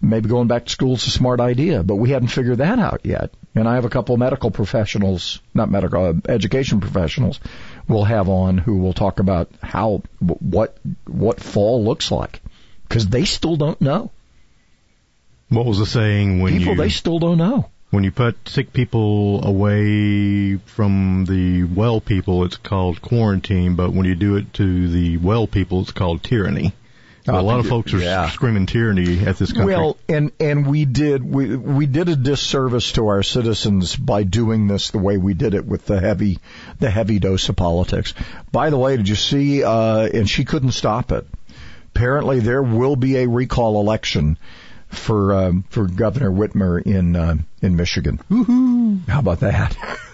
[0.01, 3.01] maybe going back to school is a smart idea, but we hadn't figured that out
[3.03, 3.31] yet.
[3.55, 7.39] And I have a couple of medical professionals, not medical, uh, education professionals,
[7.89, 12.39] we'll have on who will talk about how what what fall looks like
[12.87, 14.11] because they still don't know.
[15.49, 17.69] What was the saying when People you they still don't know.
[17.89, 24.05] when you put sick people away from the well people, it's called quarantine, but when
[24.05, 26.73] you do it to the well people, it's called tyranny.
[27.35, 28.29] A lot of folks are Yeah.
[28.29, 29.73] screaming tyranny at this country.
[29.75, 34.67] Well, and and we did we we did a disservice to our citizens by doing
[34.67, 36.39] this the way we did it with the heavy
[36.79, 38.13] the heavy dose of politics.
[38.51, 39.63] By the way, did you see?
[39.63, 41.25] Uh, and she couldn't stop it.
[41.95, 44.37] Apparently, there will be a recall election
[44.87, 48.19] for um, for Governor Whitmer in uh, in Michigan.
[48.29, 49.07] Woohoo!
[49.07, 49.75] How about that?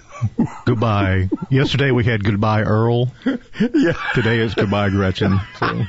[0.65, 1.29] goodbye.
[1.49, 3.11] Yesterday we had goodbye Earl.
[3.25, 3.93] yeah.
[4.13, 5.39] Today is goodbye Gretchen.
[5.59, 5.83] So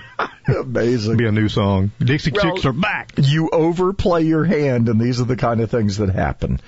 [0.60, 1.16] Amazing.
[1.16, 1.90] be a new song.
[1.98, 3.12] Dixie Well, Chicks are back.
[3.16, 6.60] You overplay your hand, and these are the kind of things that happen.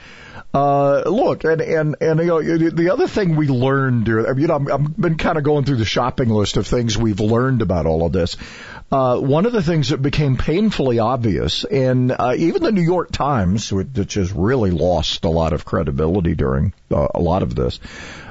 [0.52, 4.54] Uh, look, and, and, and, you know, the other thing we learned, during- you know,
[4.57, 7.85] I'm, I've been kind of going through the shopping list of things we've learned about
[7.87, 8.37] all of this.
[8.90, 13.12] Uh, one of the things that became painfully obvious, and uh, even the New York
[13.12, 17.81] Times, which has really lost a lot of credibility during uh, a lot of this,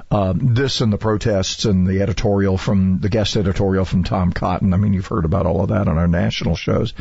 [0.09, 4.73] um, this and the protests and the editorial from the guest editorial from Tom Cotton.
[4.73, 6.93] I mean, you've heard about all of that on our national shows.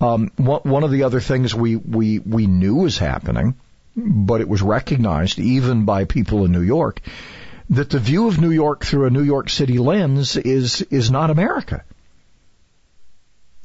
[0.00, 3.54] Um, one, of the other things we we we knew was happening,
[3.94, 7.00] but it was recognized even by people in New York
[7.70, 11.30] that the view of New York through a New York City lens is is not
[11.30, 11.84] America.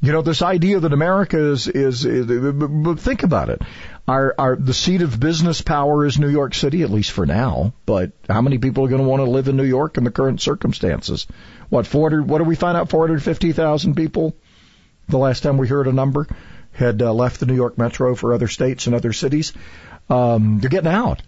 [0.03, 3.61] You know, this idea that America is, is, is think about it.
[4.07, 7.73] Our, our, the seat of business power is New York City, at least for now.
[7.85, 10.09] But how many people are going to want to live in New York in the
[10.09, 11.27] current circumstances?
[11.69, 12.89] What, 400, what did we find out?
[12.89, 14.35] 450,000 people?
[15.07, 16.27] The last time we heard a number
[16.71, 19.53] had uh, left the New York metro for other states and other cities.
[20.09, 21.21] Um, they're getting out.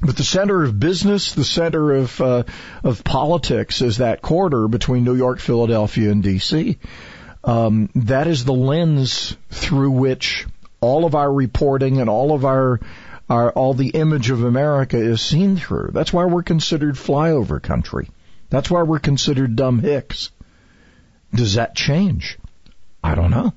[0.00, 2.44] But the center of business, the center of, uh,
[2.84, 6.78] of politics is that corridor between New York, Philadelphia, and D.C
[7.48, 10.46] um, that is the lens through which
[10.82, 12.78] all of our reporting and all of our,
[13.30, 15.90] our all the image of America is seen through.
[15.94, 18.10] That's why we're considered flyover country.
[18.50, 20.30] That's why we're considered dumb hicks.
[21.34, 22.38] Does that change?
[23.02, 23.54] I don't know.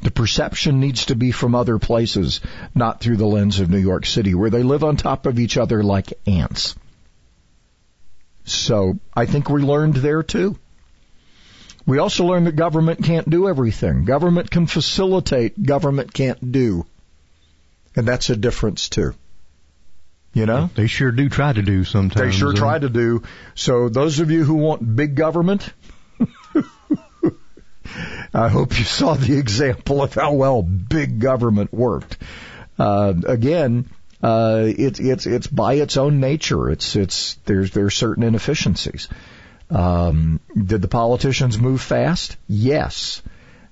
[0.00, 2.40] The perception needs to be from other places,
[2.74, 5.58] not through the lens of New York City, where they live on top of each
[5.58, 6.74] other like ants.
[8.44, 10.58] So I think we learned there too.
[11.86, 14.04] We also learned that government can't do everything.
[14.04, 16.86] Government can facilitate, government can't do.
[17.96, 19.14] And that's a difference too.
[20.34, 20.70] You know?
[20.74, 22.32] They sure do try to do sometimes.
[22.32, 23.22] They sure try to do.
[23.54, 25.70] So those of you who want big government,
[28.32, 32.16] I hope you saw the example of how well big government worked.
[32.78, 33.90] Uh, again,
[34.22, 36.70] uh, it's it's it's by its own nature.
[36.70, 39.08] It's it's there's there's certain inefficiencies.
[39.72, 42.36] Um, did the politicians move fast?
[42.46, 43.22] Yes.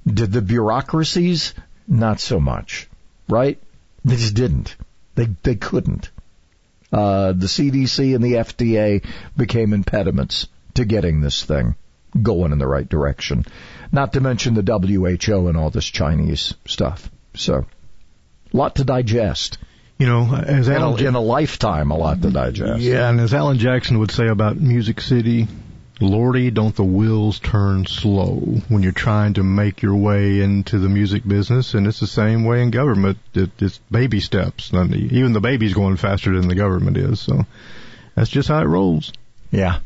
[0.07, 1.55] Did the bureaucracies?
[1.87, 2.89] Not so much.
[3.29, 3.59] Right?
[4.05, 4.77] They just didn't.
[5.15, 6.11] They they couldn't.
[6.93, 9.05] Uh, the CDC and the FDA
[9.37, 11.77] became impediments to getting this thing
[12.21, 13.45] going in the right direction.
[13.93, 17.11] Not to mention the WHO and all this Chinese stuff.
[17.35, 17.67] So,
[18.53, 19.59] a lot to digest.
[19.99, 22.81] You know, as in Alan, a, in a lifetime, a lot to digest.
[22.81, 25.47] Yeah, and as Alan Jackson would say about Music City,
[26.01, 28.37] Lordy, don't the wheels turn slow
[28.69, 32.45] when you're trying to make your way into the music business, and it's the same
[32.45, 33.19] way in government.
[33.35, 34.71] It, it's baby steps.
[34.71, 37.45] And Even the baby's going faster than the government is, so
[38.15, 39.13] that's just how it rolls.
[39.51, 39.81] Yeah.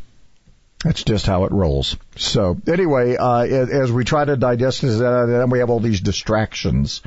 [0.85, 1.97] That's just how it rolls.
[2.17, 6.01] So anyway, uh, as we try to digest this, uh, then we have all these
[6.01, 7.01] distractions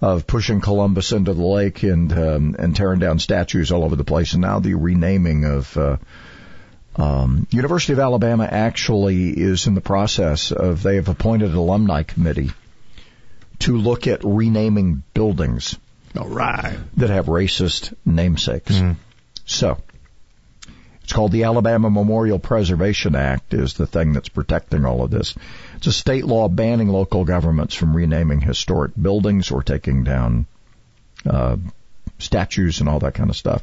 [0.00, 4.04] of pushing Columbus into the lake and um, and tearing down statues all over the
[4.04, 5.96] place, and now the renaming of uh,
[6.96, 12.02] um, University of Alabama actually is in the process of they have appointed an alumni
[12.02, 12.50] committee
[13.60, 15.76] to look at renaming buildings.
[16.18, 16.78] All right.
[16.96, 18.72] That have racist namesakes.
[18.72, 18.96] Mm.
[19.44, 19.78] So
[21.02, 25.34] it's called the Alabama Memorial Preservation Act is the thing that's protecting all of this.
[25.76, 30.46] It's a state law banning local governments from renaming historic buildings or taking down
[31.24, 31.56] uh,
[32.18, 33.62] statues and all that kind of stuff.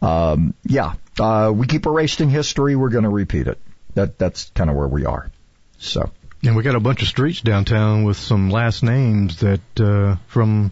[0.00, 2.76] Um, yeah, uh, we keep erasing history.
[2.76, 3.58] We're going to repeat it.
[3.94, 5.30] That that's kind of where we are.
[5.78, 6.10] So.
[6.44, 10.70] And we got a bunch of streets downtown with some last names that uh, from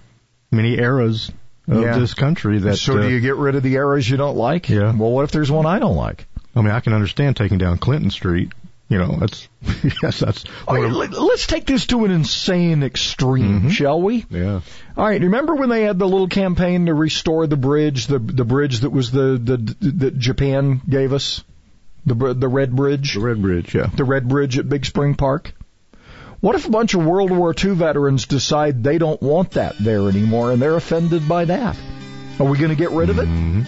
[0.52, 1.32] many eras
[1.66, 1.98] of yeah.
[1.98, 2.60] this country.
[2.60, 4.68] That so, do uh, you get rid of the eras you don't like?
[4.68, 4.94] Yeah.
[4.94, 6.26] Well, what if there's one I don't like?
[6.54, 8.52] I mean, I can understand taking down Clinton Street.
[8.88, 9.48] You know, that's
[10.02, 10.44] yes, that's.
[10.68, 13.68] Right, let's take this to an insane extreme, mm-hmm.
[13.70, 14.24] shall we?
[14.30, 14.60] Yeah.
[14.96, 15.20] All right.
[15.20, 18.90] Remember when they had the little campaign to restore the bridge, the the bridge that
[18.90, 21.42] was the the that Japan gave us,
[22.04, 25.52] the the red bridge, the red bridge, yeah, the red bridge at Big Spring Park.
[26.40, 30.08] What if a bunch of World War II veterans decide they don't want that there
[30.08, 31.76] anymore and they're offended by that?
[32.38, 33.26] Are we going to get rid of it?
[33.26, 33.62] Mm-hmm.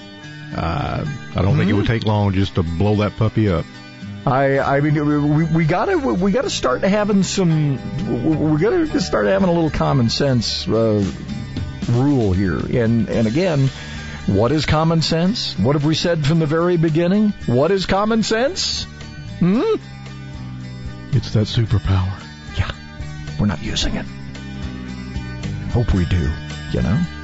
[0.54, 1.58] Uh, I don't mm-hmm.
[1.58, 3.64] think it would take long just to blow that puppy up.
[4.26, 9.48] I I mean we we gotta we gotta start having some we gotta start having
[9.48, 11.04] a little common sense uh,
[11.88, 12.58] rule here.
[12.58, 13.68] And and again
[14.26, 15.58] what is common sense?
[15.58, 17.32] What have we said from the very beginning?
[17.46, 18.84] What is common sense?
[19.38, 19.62] Hmm?
[21.12, 22.22] It's that superpower.
[22.58, 22.70] Yeah.
[23.40, 24.04] We're not using it.
[25.72, 26.30] Hope we do
[26.72, 27.17] you know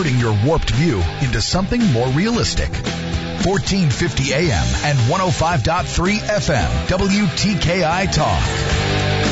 [0.00, 2.70] converting your warped view into something more realistic.
[3.44, 9.29] 1450 AM and 105.3 FM, WTKI Talk.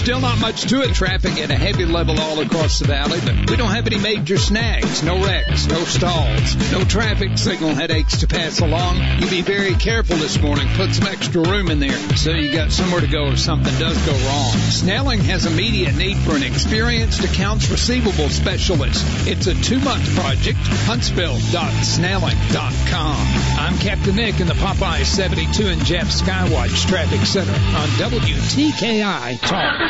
[0.00, 0.94] Still not much to it.
[0.94, 4.38] Traffic at a heavy level all across the valley, but we don't have any major
[4.38, 8.96] snags, no wrecks, no stalls, no traffic signal headaches to pass along.
[9.20, 10.68] You be very careful this morning.
[10.74, 13.98] Put some extra room in there so you got somewhere to go if something does
[14.06, 14.52] go wrong.
[14.70, 19.04] Snelling has immediate need for an experienced accounts receivable specialist.
[19.28, 20.56] It's a two-month project.
[20.88, 23.16] Huntsville.snelling.com.
[23.60, 29.89] I'm Captain Nick in the Popeye 72 and Jeff Skywatch Traffic Center on WTKI Talk.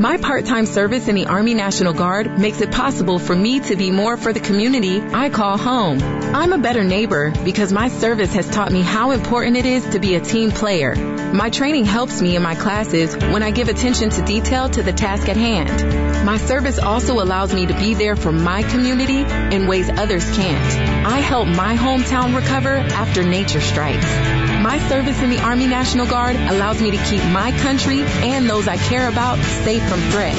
[0.00, 3.90] My part-time service in the Army National Guard makes it possible for me to be
[3.90, 6.00] more for the community I call home.
[6.02, 9.98] I'm a better neighbor because my service has taught me how important it is to
[9.98, 10.94] be a team player.
[10.94, 14.94] My training helps me in my classes when I give attention to detail to the
[14.94, 16.24] task at hand.
[16.24, 19.20] My service also allows me to be there for my community
[19.54, 21.06] in ways others can't.
[21.06, 24.49] I help my hometown recover after nature strikes.
[24.70, 28.68] My service in the Army National Guard allows me to keep my country and those
[28.68, 30.38] I care about safe from threats.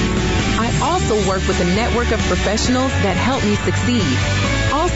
[0.57, 4.50] I also work with a network of professionals that help me succeed.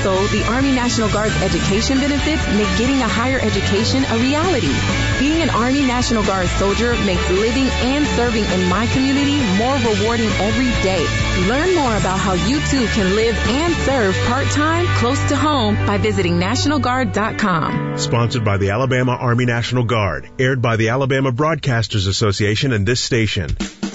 [0.06, 4.72] Also, the Army National Guard's education benefits make getting a higher education a reality.
[5.18, 10.30] Being an Army National Guard soldier makes living and serving in my community more rewarding
[10.30, 11.04] every day.
[11.50, 15.98] Learn more about how you too can live and serve part-time close to home by
[15.98, 17.98] visiting NationalGuard.com.
[17.98, 20.30] Sponsored by the Alabama Army National Guard.
[20.38, 23.50] Aired by the Alabama Broadcasters Association and this station.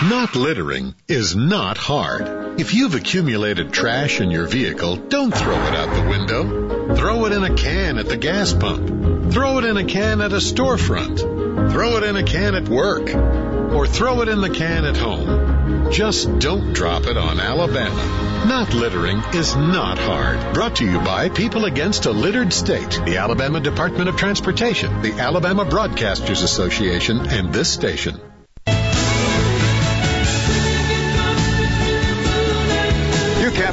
[0.00, 2.60] Not littering is not hard.
[2.60, 6.94] If you've accumulated trash in your vehicle, don't throw it out the window.
[6.94, 9.32] Throw it in a can at the gas pump.
[9.32, 11.72] Throw it in a can at a storefront.
[11.72, 13.12] Throw it in a can at work.
[13.12, 15.90] Or throw it in the can at home.
[15.90, 18.46] Just don't drop it on Alabama.
[18.46, 20.54] Not littering is not hard.
[20.54, 25.14] Brought to you by People Against a Littered State, the Alabama Department of Transportation, the
[25.14, 28.20] Alabama Broadcasters Association, and this station.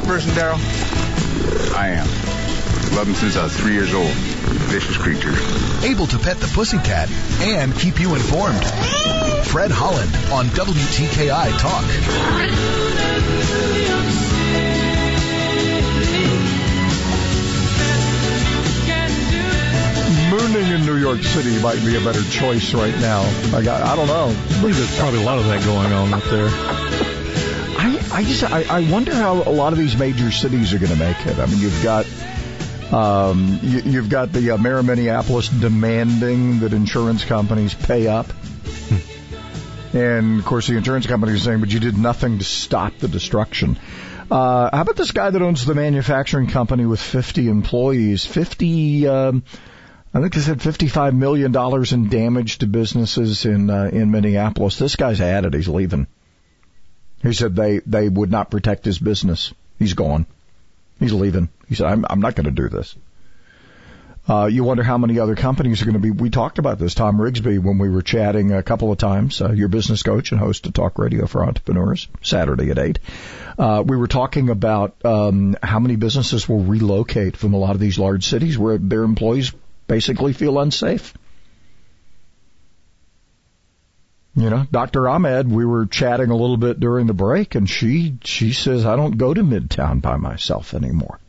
[0.06, 0.60] Person, Daryl?
[1.76, 2.08] I am.
[2.96, 4.12] Love them since I was three years old.
[4.70, 5.34] Vicious creature.
[5.84, 7.10] Able to pet the pussycat
[7.42, 8.64] and keep you informed.
[9.48, 11.86] Fred Holland on WTKI Talk.
[20.30, 23.22] Mooning in New York City might be a better choice right now.
[23.56, 24.28] I got, I don't know.
[24.28, 26.95] I believe there's probably a lot of that going on up there.
[28.12, 30.98] I, just, I, I wonder how a lot of these major cities are going to
[30.98, 31.38] make it.
[31.38, 32.06] I mean, you've got,
[32.94, 38.28] um, you, you've got the uh, mayor of Minneapolis demanding that insurance companies pay up.
[39.94, 43.08] And of course, the insurance companies are saying, but you did nothing to stop the
[43.08, 43.78] destruction.
[44.30, 48.26] Uh, how about this guy that owns the manufacturing company with 50 employees?
[48.26, 49.44] 50, um,
[50.14, 51.56] I think they said $55 million
[51.94, 54.78] in damage to businesses in, uh, in Minneapolis.
[54.78, 55.54] This guy's had it.
[55.54, 56.08] He's leaving.
[57.26, 59.54] He said they, they would not protect his business.
[59.80, 60.26] He's gone.
[61.00, 61.50] He's leaving.
[61.68, 62.96] He said, I'm, I'm not going to do this.
[64.28, 66.10] Uh, you wonder how many other companies are going to be.
[66.10, 69.40] We talked about this, Tom Rigsby, when we were chatting a couple of times.
[69.40, 72.98] Uh, your business coach and host of Talk Radio for Entrepreneurs, Saturday at eight.
[73.58, 77.80] Uh, we were talking about um, how many businesses will relocate from a lot of
[77.80, 79.54] these large cities where their employees
[79.88, 81.14] basically feel unsafe.
[84.36, 85.08] You know, Dr.
[85.08, 88.98] Ahmed, we were chatting a little bit during the break, and she she says I
[88.98, 91.20] don't go to Midtown by myself anymore.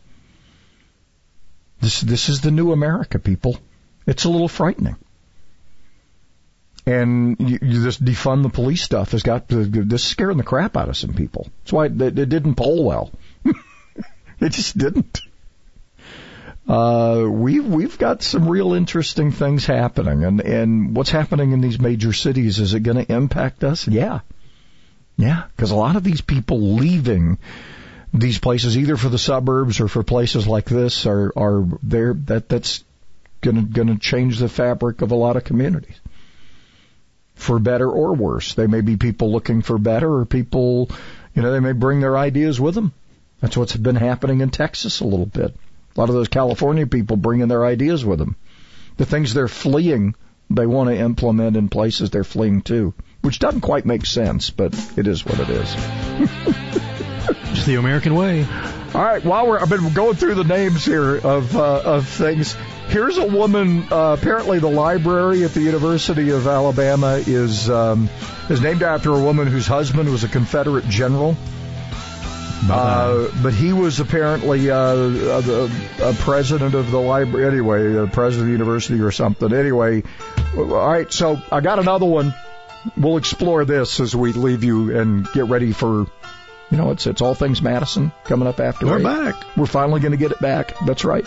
[1.80, 3.58] This this is the new America, people.
[4.06, 4.96] It's a little frightening.
[6.84, 10.76] And you, you this defund the police stuff has got this is scaring the crap
[10.76, 11.48] out of some people.
[11.62, 13.12] That's why it, it didn't poll well.
[14.40, 15.20] it just didn't.
[16.68, 21.78] Uh, we we've got some real interesting things happening, and and what's happening in these
[21.78, 23.86] major cities is it going to impact us?
[23.86, 24.20] Yeah,
[25.16, 27.38] yeah, because a lot of these people leaving
[28.12, 32.48] these places, either for the suburbs or for places like this, are are there that
[32.48, 32.82] that's
[33.42, 36.00] gonna gonna change the fabric of a lot of communities,
[37.36, 38.54] for better or worse.
[38.54, 40.90] They may be people looking for better, or people,
[41.32, 42.92] you know, they may bring their ideas with them.
[43.40, 45.54] That's what's been happening in Texas a little bit.
[45.96, 48.36] A lot of those California people bringing their ideas with them.
[48.98, 50.14] The things they're fleeing,
[50.50, 52.92] they want to implement in places they're fleeing to,
[53.22, 55.74] which doesn't quite make sense, but it is what it is.
[57.54, 58.46] Just the American way.
[58.94, 62.56] All right, while we're I've been going through the names here of uh, of things.
[62.88, 63.88] Here's a woman.
[63.90, 68.08] Uh, apparently, the library at the University of Alabama is um,
[68.48, 71.36] is named after a woman whose husband was a Confederate general.
[72.68, 75.70] Uh, but he was apparently uh, a,
[76.02, 79.52] a president of the library anyway, a president of the university or something.
[79.52, 80.02] Anyway,
[80.56, 81.12] all right.
[81.12, 82.34] So I got another one.
[82.96, 86.06] We'll explore this as we leave you and get ready for,
[86.70, 88.86] you know, it's it's all things Madison coming up after.
[88.86, 89.04] We're eight.
[89.04, 89.56] back.
[89.56, 90.74] We're finally going to get it back.
[90.86, 91.26] That's right.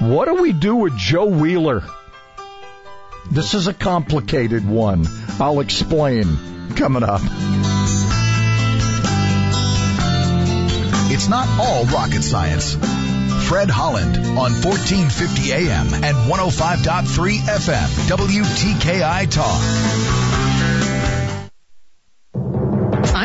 [0.00, 1.82] What do we do with Joe Wheeler?
[3.30, 5.06] This is a complicated one.
[5.40, 7.20] I'll explain coming up.
[11.18, 12.74] It's not all rocket science.
[13.48, 20.47] Fred Holland on 1450 AM and 105.3 FM, WTKI Talk.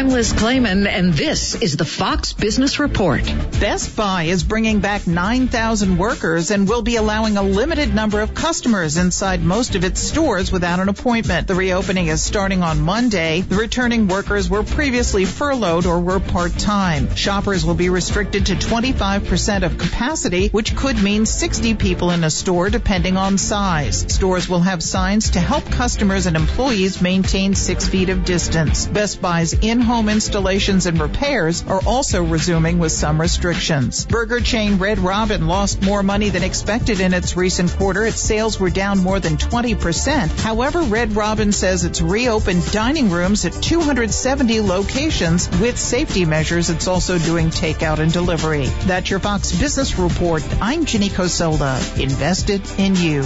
[0.03, 3.23] I'm Liz Claman, and this is the Fox Business Report.
[3.61, 8.33] Best Buy is bringing back 9,000 workers and will be allowing a limited number of
[8.33, 11.47] customers inside most of its stores without an appointment.
[11.47, 13.39] The reopening is starting on Monday.
[13.39, 17.15] The returning workers were previously furloughed or were part-time.
[17.15, 22.29] Shoppers will be restricted to 25% of capacity, which could mean 60 people in a
[22.29, 24.05] store depending on size.
[24.13, 28.85] Stores will have signs to help customers and employees maintain six feet of distance.
[28.85, 29.53] Best Buy's
[29.93, 34.07] in-home installations and repairs are also resuming with some restrictions.
[34.07, 38.03] Burger chain Red Robin lost more money than expected in its recent quarter.
[38.03, 40.39] Its sales were down more than 20%.
[40.39, 46.71] However, Red Robin says it's reopened dining rooms at 270 locations with safety measures.
[46.71, 48.65] It's also doing takeout and delivery.
[48.87, 50.43] That's your Fox Business Report.
[50.59, 52.01] I'm Ginny Cosola.
[52.01, 53.21] Invested in you.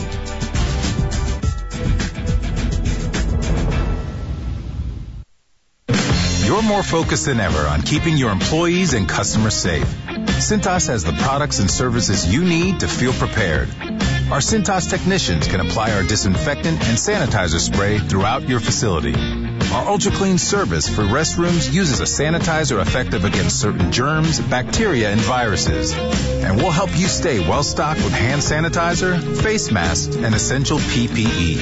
[6.57, 9.85] You're more focused than ever on keeping your employees and customers safe.
[10.41, 13.69] Cintas has the products and services you need to feel prepared.
[14.31, 19.13] Our Cintas technicians can apply our disinfectant and sanitizer spray throughout your facility.
[19.71, 25.21] Our Ultra Clean service for restrooms uses a sanitizer effective against certain germs, bacteria, and
[25.21, 25.93] viruses.
[25.93, 31.57] And we'll help you stay well stocked with hand sanitizer, face masks, and essential PPE.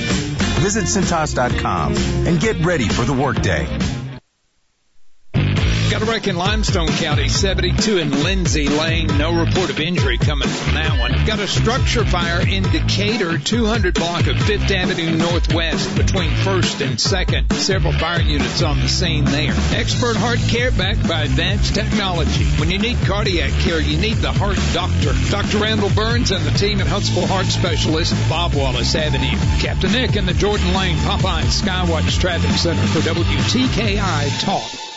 [0.64, 1.96] Visit Cintas.com
[2.28, 3.68] and get ready for the workday.
[5.96, 9.08] Got a wreck in Limestone County, 72 in Lindsay Lane.
[9.18, 11.26] No report of injury coming from that one.
[11.26, 16.98] Got a structure fire in Decatur, 200 block of 5th Avenue Northwest between 1st and
[16.98, 17.54] 2nd.
[17.54, 19.54] Several fire units on the scene there.
[19.72, 22.44] Expert heart care backed by advanced technology.
[22.60, 25.14] When you need cardiac care, you need the heart doctor.
[25.32, 25.60] Dr.
[25.60, 29.40] Randall Burns and the team at Huntsville Heart Specialist, Bob Wallace Avenue.
[29.62, 34.95] Captain Nick and the Jordan Lane Popeye Skywatch Traffic Center for WTKI Talk.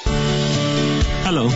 [1.31, 1.49] Hello,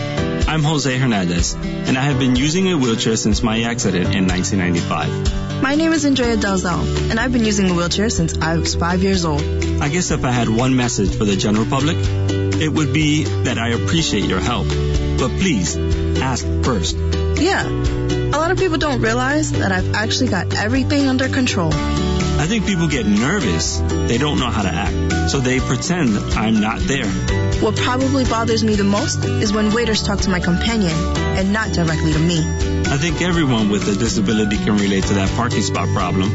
[0.49, 5.63] I'm Jose Hernandez, and I have been using a wheelchair since my accident in 1995.
[5.63, 9.03] My name is Andrea Dalzell, and I've been using a wheelchair since I was five
[9.03, 9.41] years old.
[9.81, 13.57] I guess if I had one message for the general public, it would be that
[13.57, 14.69] I appreciate your help.
[14.69, 15.75] But please,
[16.21, 16.99] ask first.
[17.41, 21.73] Yeah, a lot of people don't realize that I've actually got everything under control.
[21.73, 23.79] I think people get nervous.
[23.79, 27.42] They don't know how to act, so they pretend I'm not there.
[27.63, 30.91] What probably bothers me the most is when waiters talk to my companion
[31.39, 32.41] and not directly to me.
[32.41, 36.29] I think everyone with a disability can relate to that parking spot problem.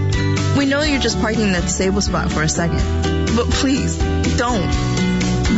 [0.57, 2.79] We know you're just parking in the disabled spot for a second,
[3.35, 3.97] but please,
[4.37, 4.71] don't.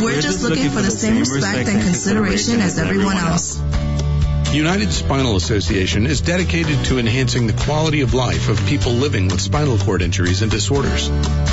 [0.00, 3.62] We're, We're just, just looking, looking, for the same respect and consideration as everyone else.
[4.52, 9.40] United Spinal Association is dedicated to enhancing the quality of life of people living with
[9.40, 11.08] spinal cord injuries and disorders.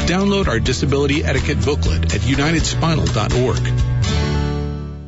[0.07, 3.86] Download our disability etiquette booklet at unitedspinal.org.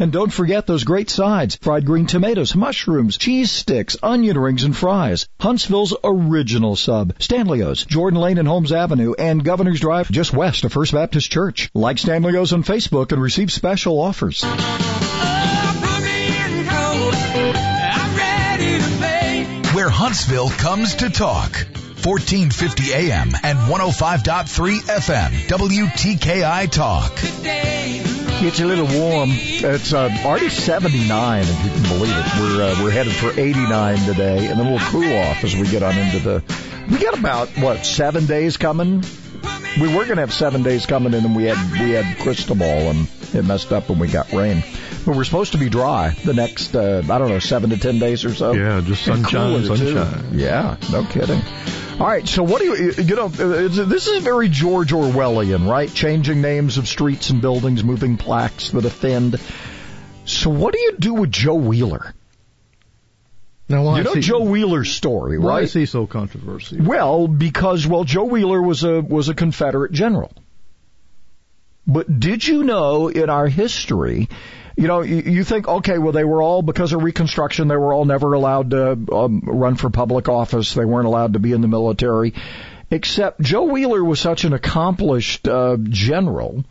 [0.00, 4.76] And don't forget those great sides, fried green tomatoes, mushrooms, cheese sticks, onion rings, and
[4.76, 5.26] fries.
[5.40, 7.14] Huntsville's original sub.
[7.18, 11.68] Stanley's, Jordan Lane and Holmes Avenue, and Governor's Drive just west of First Baptist Church.
[11.74, 14.44] Like Stanley's on Facebook and receive special offers.
[19.74, 21.56] Where Huntsville comes to talk.
[22.04, 25.30] 1450 AM and 105.3 FM.
[25.48, 28.07] WTKI Talk.
[28.40, 29.30] It's a little warm.
[29.32, 32.26] It's uh, already 79, if you can believe it.
[32.38, 35.82] We're uh, we're headed for 89 today, and then we'll cool off as we get
[35.82, 36.42] on into the.
[36.88, 39.02] We got about what seven days coming.
[39.80, 42.64] We were going to have seven days coming, and then we had we had Cristobal,
[42.64, 44.62] and it messed up when we got rain.
[45.08, 47.98] But we're supposed to be dry the next uh, I don't know seven to ten
[47.98, 48.52] days or so.
[48.52, 50.32] Yeah, just sunshine, sunshine.
[50.32, 50.36] Too.
[50.36, 51.40] Yeah, no kidding.
[51.98, 55.90] All right, so what do you, you know, this is very George Orwellian, right?
[55.92, 59.40] Changing names of streets and buildings, moving plaques that offend.
[60.26, 62.12] So what do you do with Joe Wheeler?
[63.66, 65.54] Now, why you know Joe Wheeler's story, why right?
[65.54, 66.82] Why is he so controversial?
[66.82, 70.32] Well, because well, Joe Wheeler was a was a Confederate general.
[71.86, 74.28] But did you know in our history
[74.78, 78.04] you know, you, think, okay, well, they were all because of Reconstruction, they were all
[78.04, 80.72] never allowed to um, run for public office.
[80.72, 82.34] They weren't allowed to be in the military.
[82.88, 86.64] Except Joe Wheeler was such an accomplished uh, general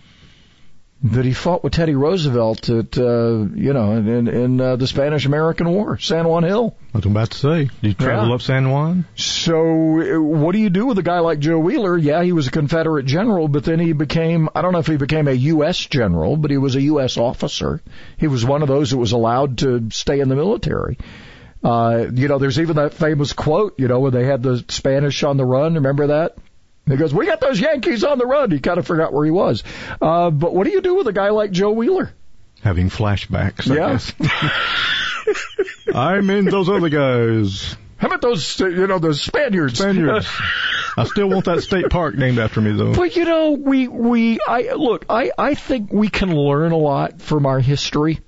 [1.11, 5.69] that he fought with Teddy Roosevelt at, uh, you know, in, in uh, the Spanish-American
[5.69, 6.75] War, San Juan Hill.
[6.93, 8.35] I was about to say, did you travel Yeah.
[8.35, 9.05] up San Juan?
[9.15, 9.59] So,
[10.01, 11.97] uh, what do you do with a guy like Joe Wheeler?
[11.97, 14.97] Yeah, he was a Confederate general, but then he became, I don't know if he
[14.97, 15.77] became a U.S.
[15.77, 17.17] general, but he was a U.S.
[17.17, 17.81] officer.
[18.17, 20.97] He was one of those that was allowed to stay in the military.
[21.63, 25.23] Uh, you know, there's even that famous quote, you know, when they had the Spanish
[25.23, 25.73] on the run.
[25.75, 26.37] Remember that?
[26.87, 28.49] He goes, we got those Yankees on the run.
[28.49, 29.63] He kind of forgot where he was.
[30.01, 32.11] Uh, but what do you do with a guy like Joe Wheeler?
[32.61, 33.69] Having flashbacks.
[33.69, 33.99] I Yeah.
[35.93, 37.75] I'm in those other guys.
[37.97, 39.79] How about those, you know, those Spaniards?
[39.79, 40.27] Spaniards.
[40.97, 42.93] I still want that state park named after me, though.
[42.93, 47.21] But you know, we we I look, I I think we can learn a lot
[47.21, 48.19] from our history.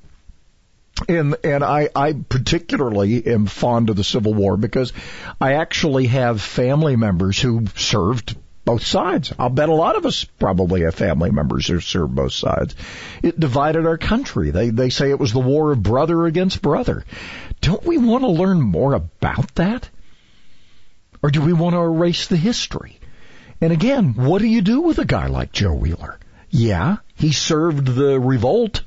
[1.07, 4.93] And and I I particularly am fond of the Civil War because
[5.39, 8.35] I actually have family members who served
[8.69, 9.33] both sides.
[9.39, 12.75] I'll bet a lot of us probably have family members who served both sides.
[13.23, 14.51] It divided our country.
[14.51, 17.03] They they say it was the war of brother against brother.
[17.61, 19.89] Don't we want to learn more about that?
[21.23, 22.99] Or do we want to erase the history?
[23.59, 26.19] And again, what do you do with a guy like Joe Wheeler?
[26.51, 28.83] Yeah, he served the revolt,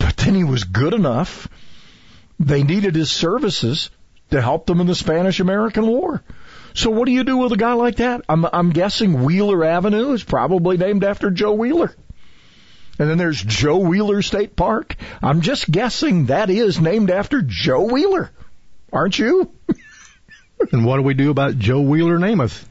[0.00, 1.46] but then he was good enough.
[2.40, 3.88] They needed his services
[4.32, 6.24] to help them in the Spanish American War.
[6.74, 8.22] So what do you do with a guy like that?
[8.28, 11.94] I'm, I'm guessing Wheeler Avenue is probably named after Joe Wheeler.
[12.98, 14.96] And then there's Joe Wheeler State Park.
[15.22, 18.30] I'm just guessing that is named after Joe Wheeler.
[18.92, 19.50] Aren't you?
[20.70, 22.64] And what do we do about Joe Wheeler Namath?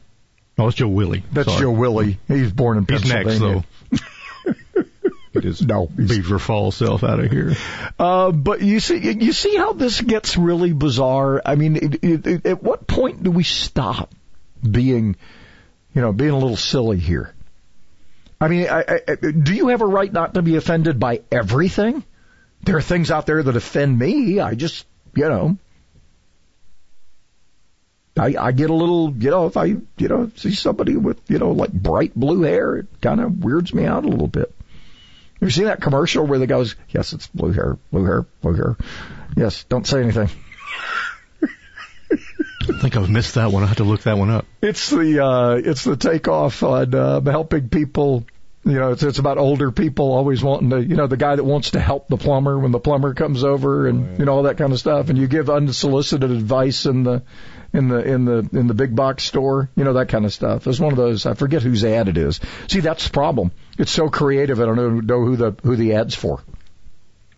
[0.57, 1.23] Oh, it's Joe Willie.
[1.33, 1.61] That's Sorry.
[1.61, 2.19] Joe Willie.
[2.27, 3.65] He's born in He's next, Pennsylvania.
[3.91, 3.97] though.
[5.33, 7.55] Get his no, Beaver Falls self out of here.
[7.97, 11.41] Uh, but you see, you see how this gets really bizarre.
[11.45, 14.13] I mean, it, it, it, at what point do we stop
[14.69, 15.15] being,
[15.93, 17.33] you know, being a little silly here?
[18.39, 22.03] I mean, I, I, do you have a right not to be offended by everything?
[22.63, 24.39] There are things out there that offend me.
[24.39, 25.57] I just, you know,
[28.17, 31.37] I, I get a little, you know, if I, you know, see somebody with, you
[31.37, 34.53] know, like bright blue hair, it kind of weirds me out a little bit.
[35.41, 38.27] You ever seen that commercial where the guy goes, yes, it's blue hair, blue hair,
[38.41, 38.77] blue hair.
[39.35, 40.29] Yes, don't say anything.
[42.11, 43.63] I think I've missed that one.
[43.63, 44.45] I have to look that one up.
[44.61, 48.27] It's the, uh, it's the takeoff on, uh, helping people.
[48.63, 51.43] You know, it's, it's about older people always wanting to, you know, the guy that
[51.43, 54.57] wants to help the plumber when the plumber comes over and, you know, all that
[54.57, 55.09] kind of stuff.
[55.09, 57.23] And you give unsolicited advice in the,
[57.73, 60.67] in the, in the, in the big box store, you know, that kind of stuff.
[60.67, 62.39] It's one of those, I forget whose ad it is.
[62.67, 63.51] See, that's the problem.
[63.77, 66.43] It's so creative, I don't know, who the, who the ad's for.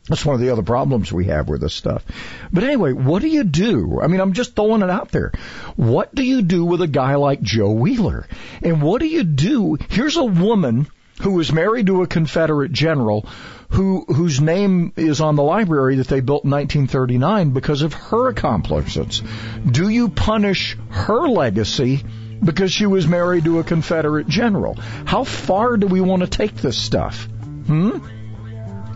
[0.09, 2.03] That's one of the other problems we have with this stuff.
[2.51, 4.01] But anyway, what do you do?
[4.01, 5.31] I mean, I'm just throwing it out there.
[5.77, 8.27] What do you do with a guy like Joe Wheeler?
[8.61, 9.77] And what do you do?
[9.89, 10.87] Here's a woman
[11.21, 13.25] who was married to a Confederate general
[13.69, 18.27] who whose name is on the library that they built in 1939 because of her
[18.27, 19.23] accomplishments.
[19.69, 22.03] Do you punish her legacy
[22.43, 24.75] because she was married to a Confederate general?
[25.05, 27.25] How far do we want to take this stuff?
[27.67, 27.99] Hmm?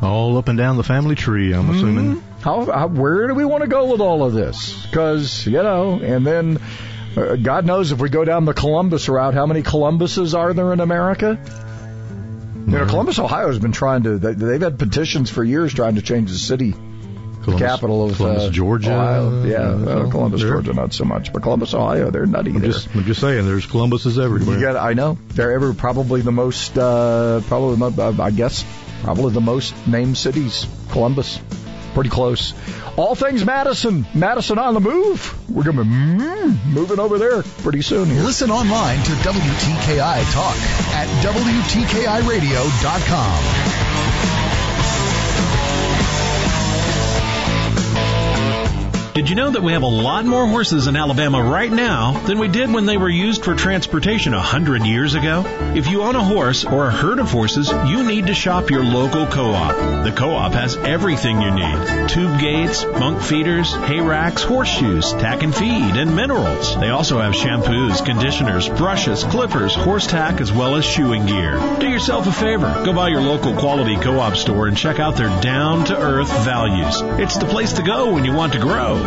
[0.01, 2.23] All up and down the family tree, I'm assuming.
[2.41, 4.85] How, how where do we want to go with all of this?
[4.85, 6.59] Because you know, and then
[7.15, 10.71] uh, God knows if we go down the Columbus route, how many Columbuses are there
[10.71, 11.39] in America?
[12.67, 14.17] You know, Columbus, Ohio has been trying to.
[14.17, 16.75] They, they've had petitions for years trying to change the city
[17.47, 18.93] Columbus- capital of Columbus, uh, Georgia.
[18.93, 19.43] Ohio.
[19.45, 22.71] Yeah, well, Columbus, they're- Georgia, not so much, but Columbus, Ohio, they're nutty I'm there.
[22.71, 24.57] just, I'm just saying, there's Columbuses everywhere.
[24.57, 28.31] You got, I know they're ever probably the most, uh, probably the mo- uh, I
[28.31, 28.63] guess,
[29.03, 30.65] probably the most named cities.
[30.91, 31.39] Columbus,
[31.93, 32.53] pretty close.
[32.97, 35.35] All things Madison, Madison on the move.
[35.49, 38.07] We're gonna be mm, moving over there pretty soon.
[38.09, 38.23] Here.
[38.23, 40.55] Listen online to WTKI Talk
[40.95, 43.86] at WTKIRadio.com.
[49.17, 52.37] Did you know that we have a lot more horses in Alabama right now than
[52.37, 55.43] we did when they were used for transportation a hundred years ago?
[55.75, 58.83] If you own a horse or a herd of horses, you need to shop your
[58.83, 60.03] local co-op.
[60.03, 62.09] The co-op has everything you need.
[62.09, 66.79] Tube gates, bunk feeders, hay racks, horseshoes, tack and feed, and minerals.
[66.79, 71.57] They also have shampoos, conditioners, brushes, clippers, horse tack, as well as shoeing gear.
[71.79, 72.71] Do yourself a favor.
[72.85, 77.01] Go by your local quality co-op store and check out their down-to-earth values.
[77.19, 79.06] It's the place to go when you want to grow.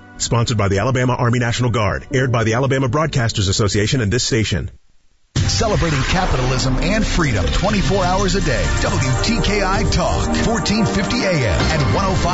[0.21, 2.05] Sponsored by the Alabama Army National Guard.
[2.13, 4.69] Aired by the Alabama Broadcasters Association and this station.
[5.35, 8.63] Celebrating capitalism and freedom 24 hours a day.
[8.81, 12.31] WTKI Talk, 1450 AM and 105.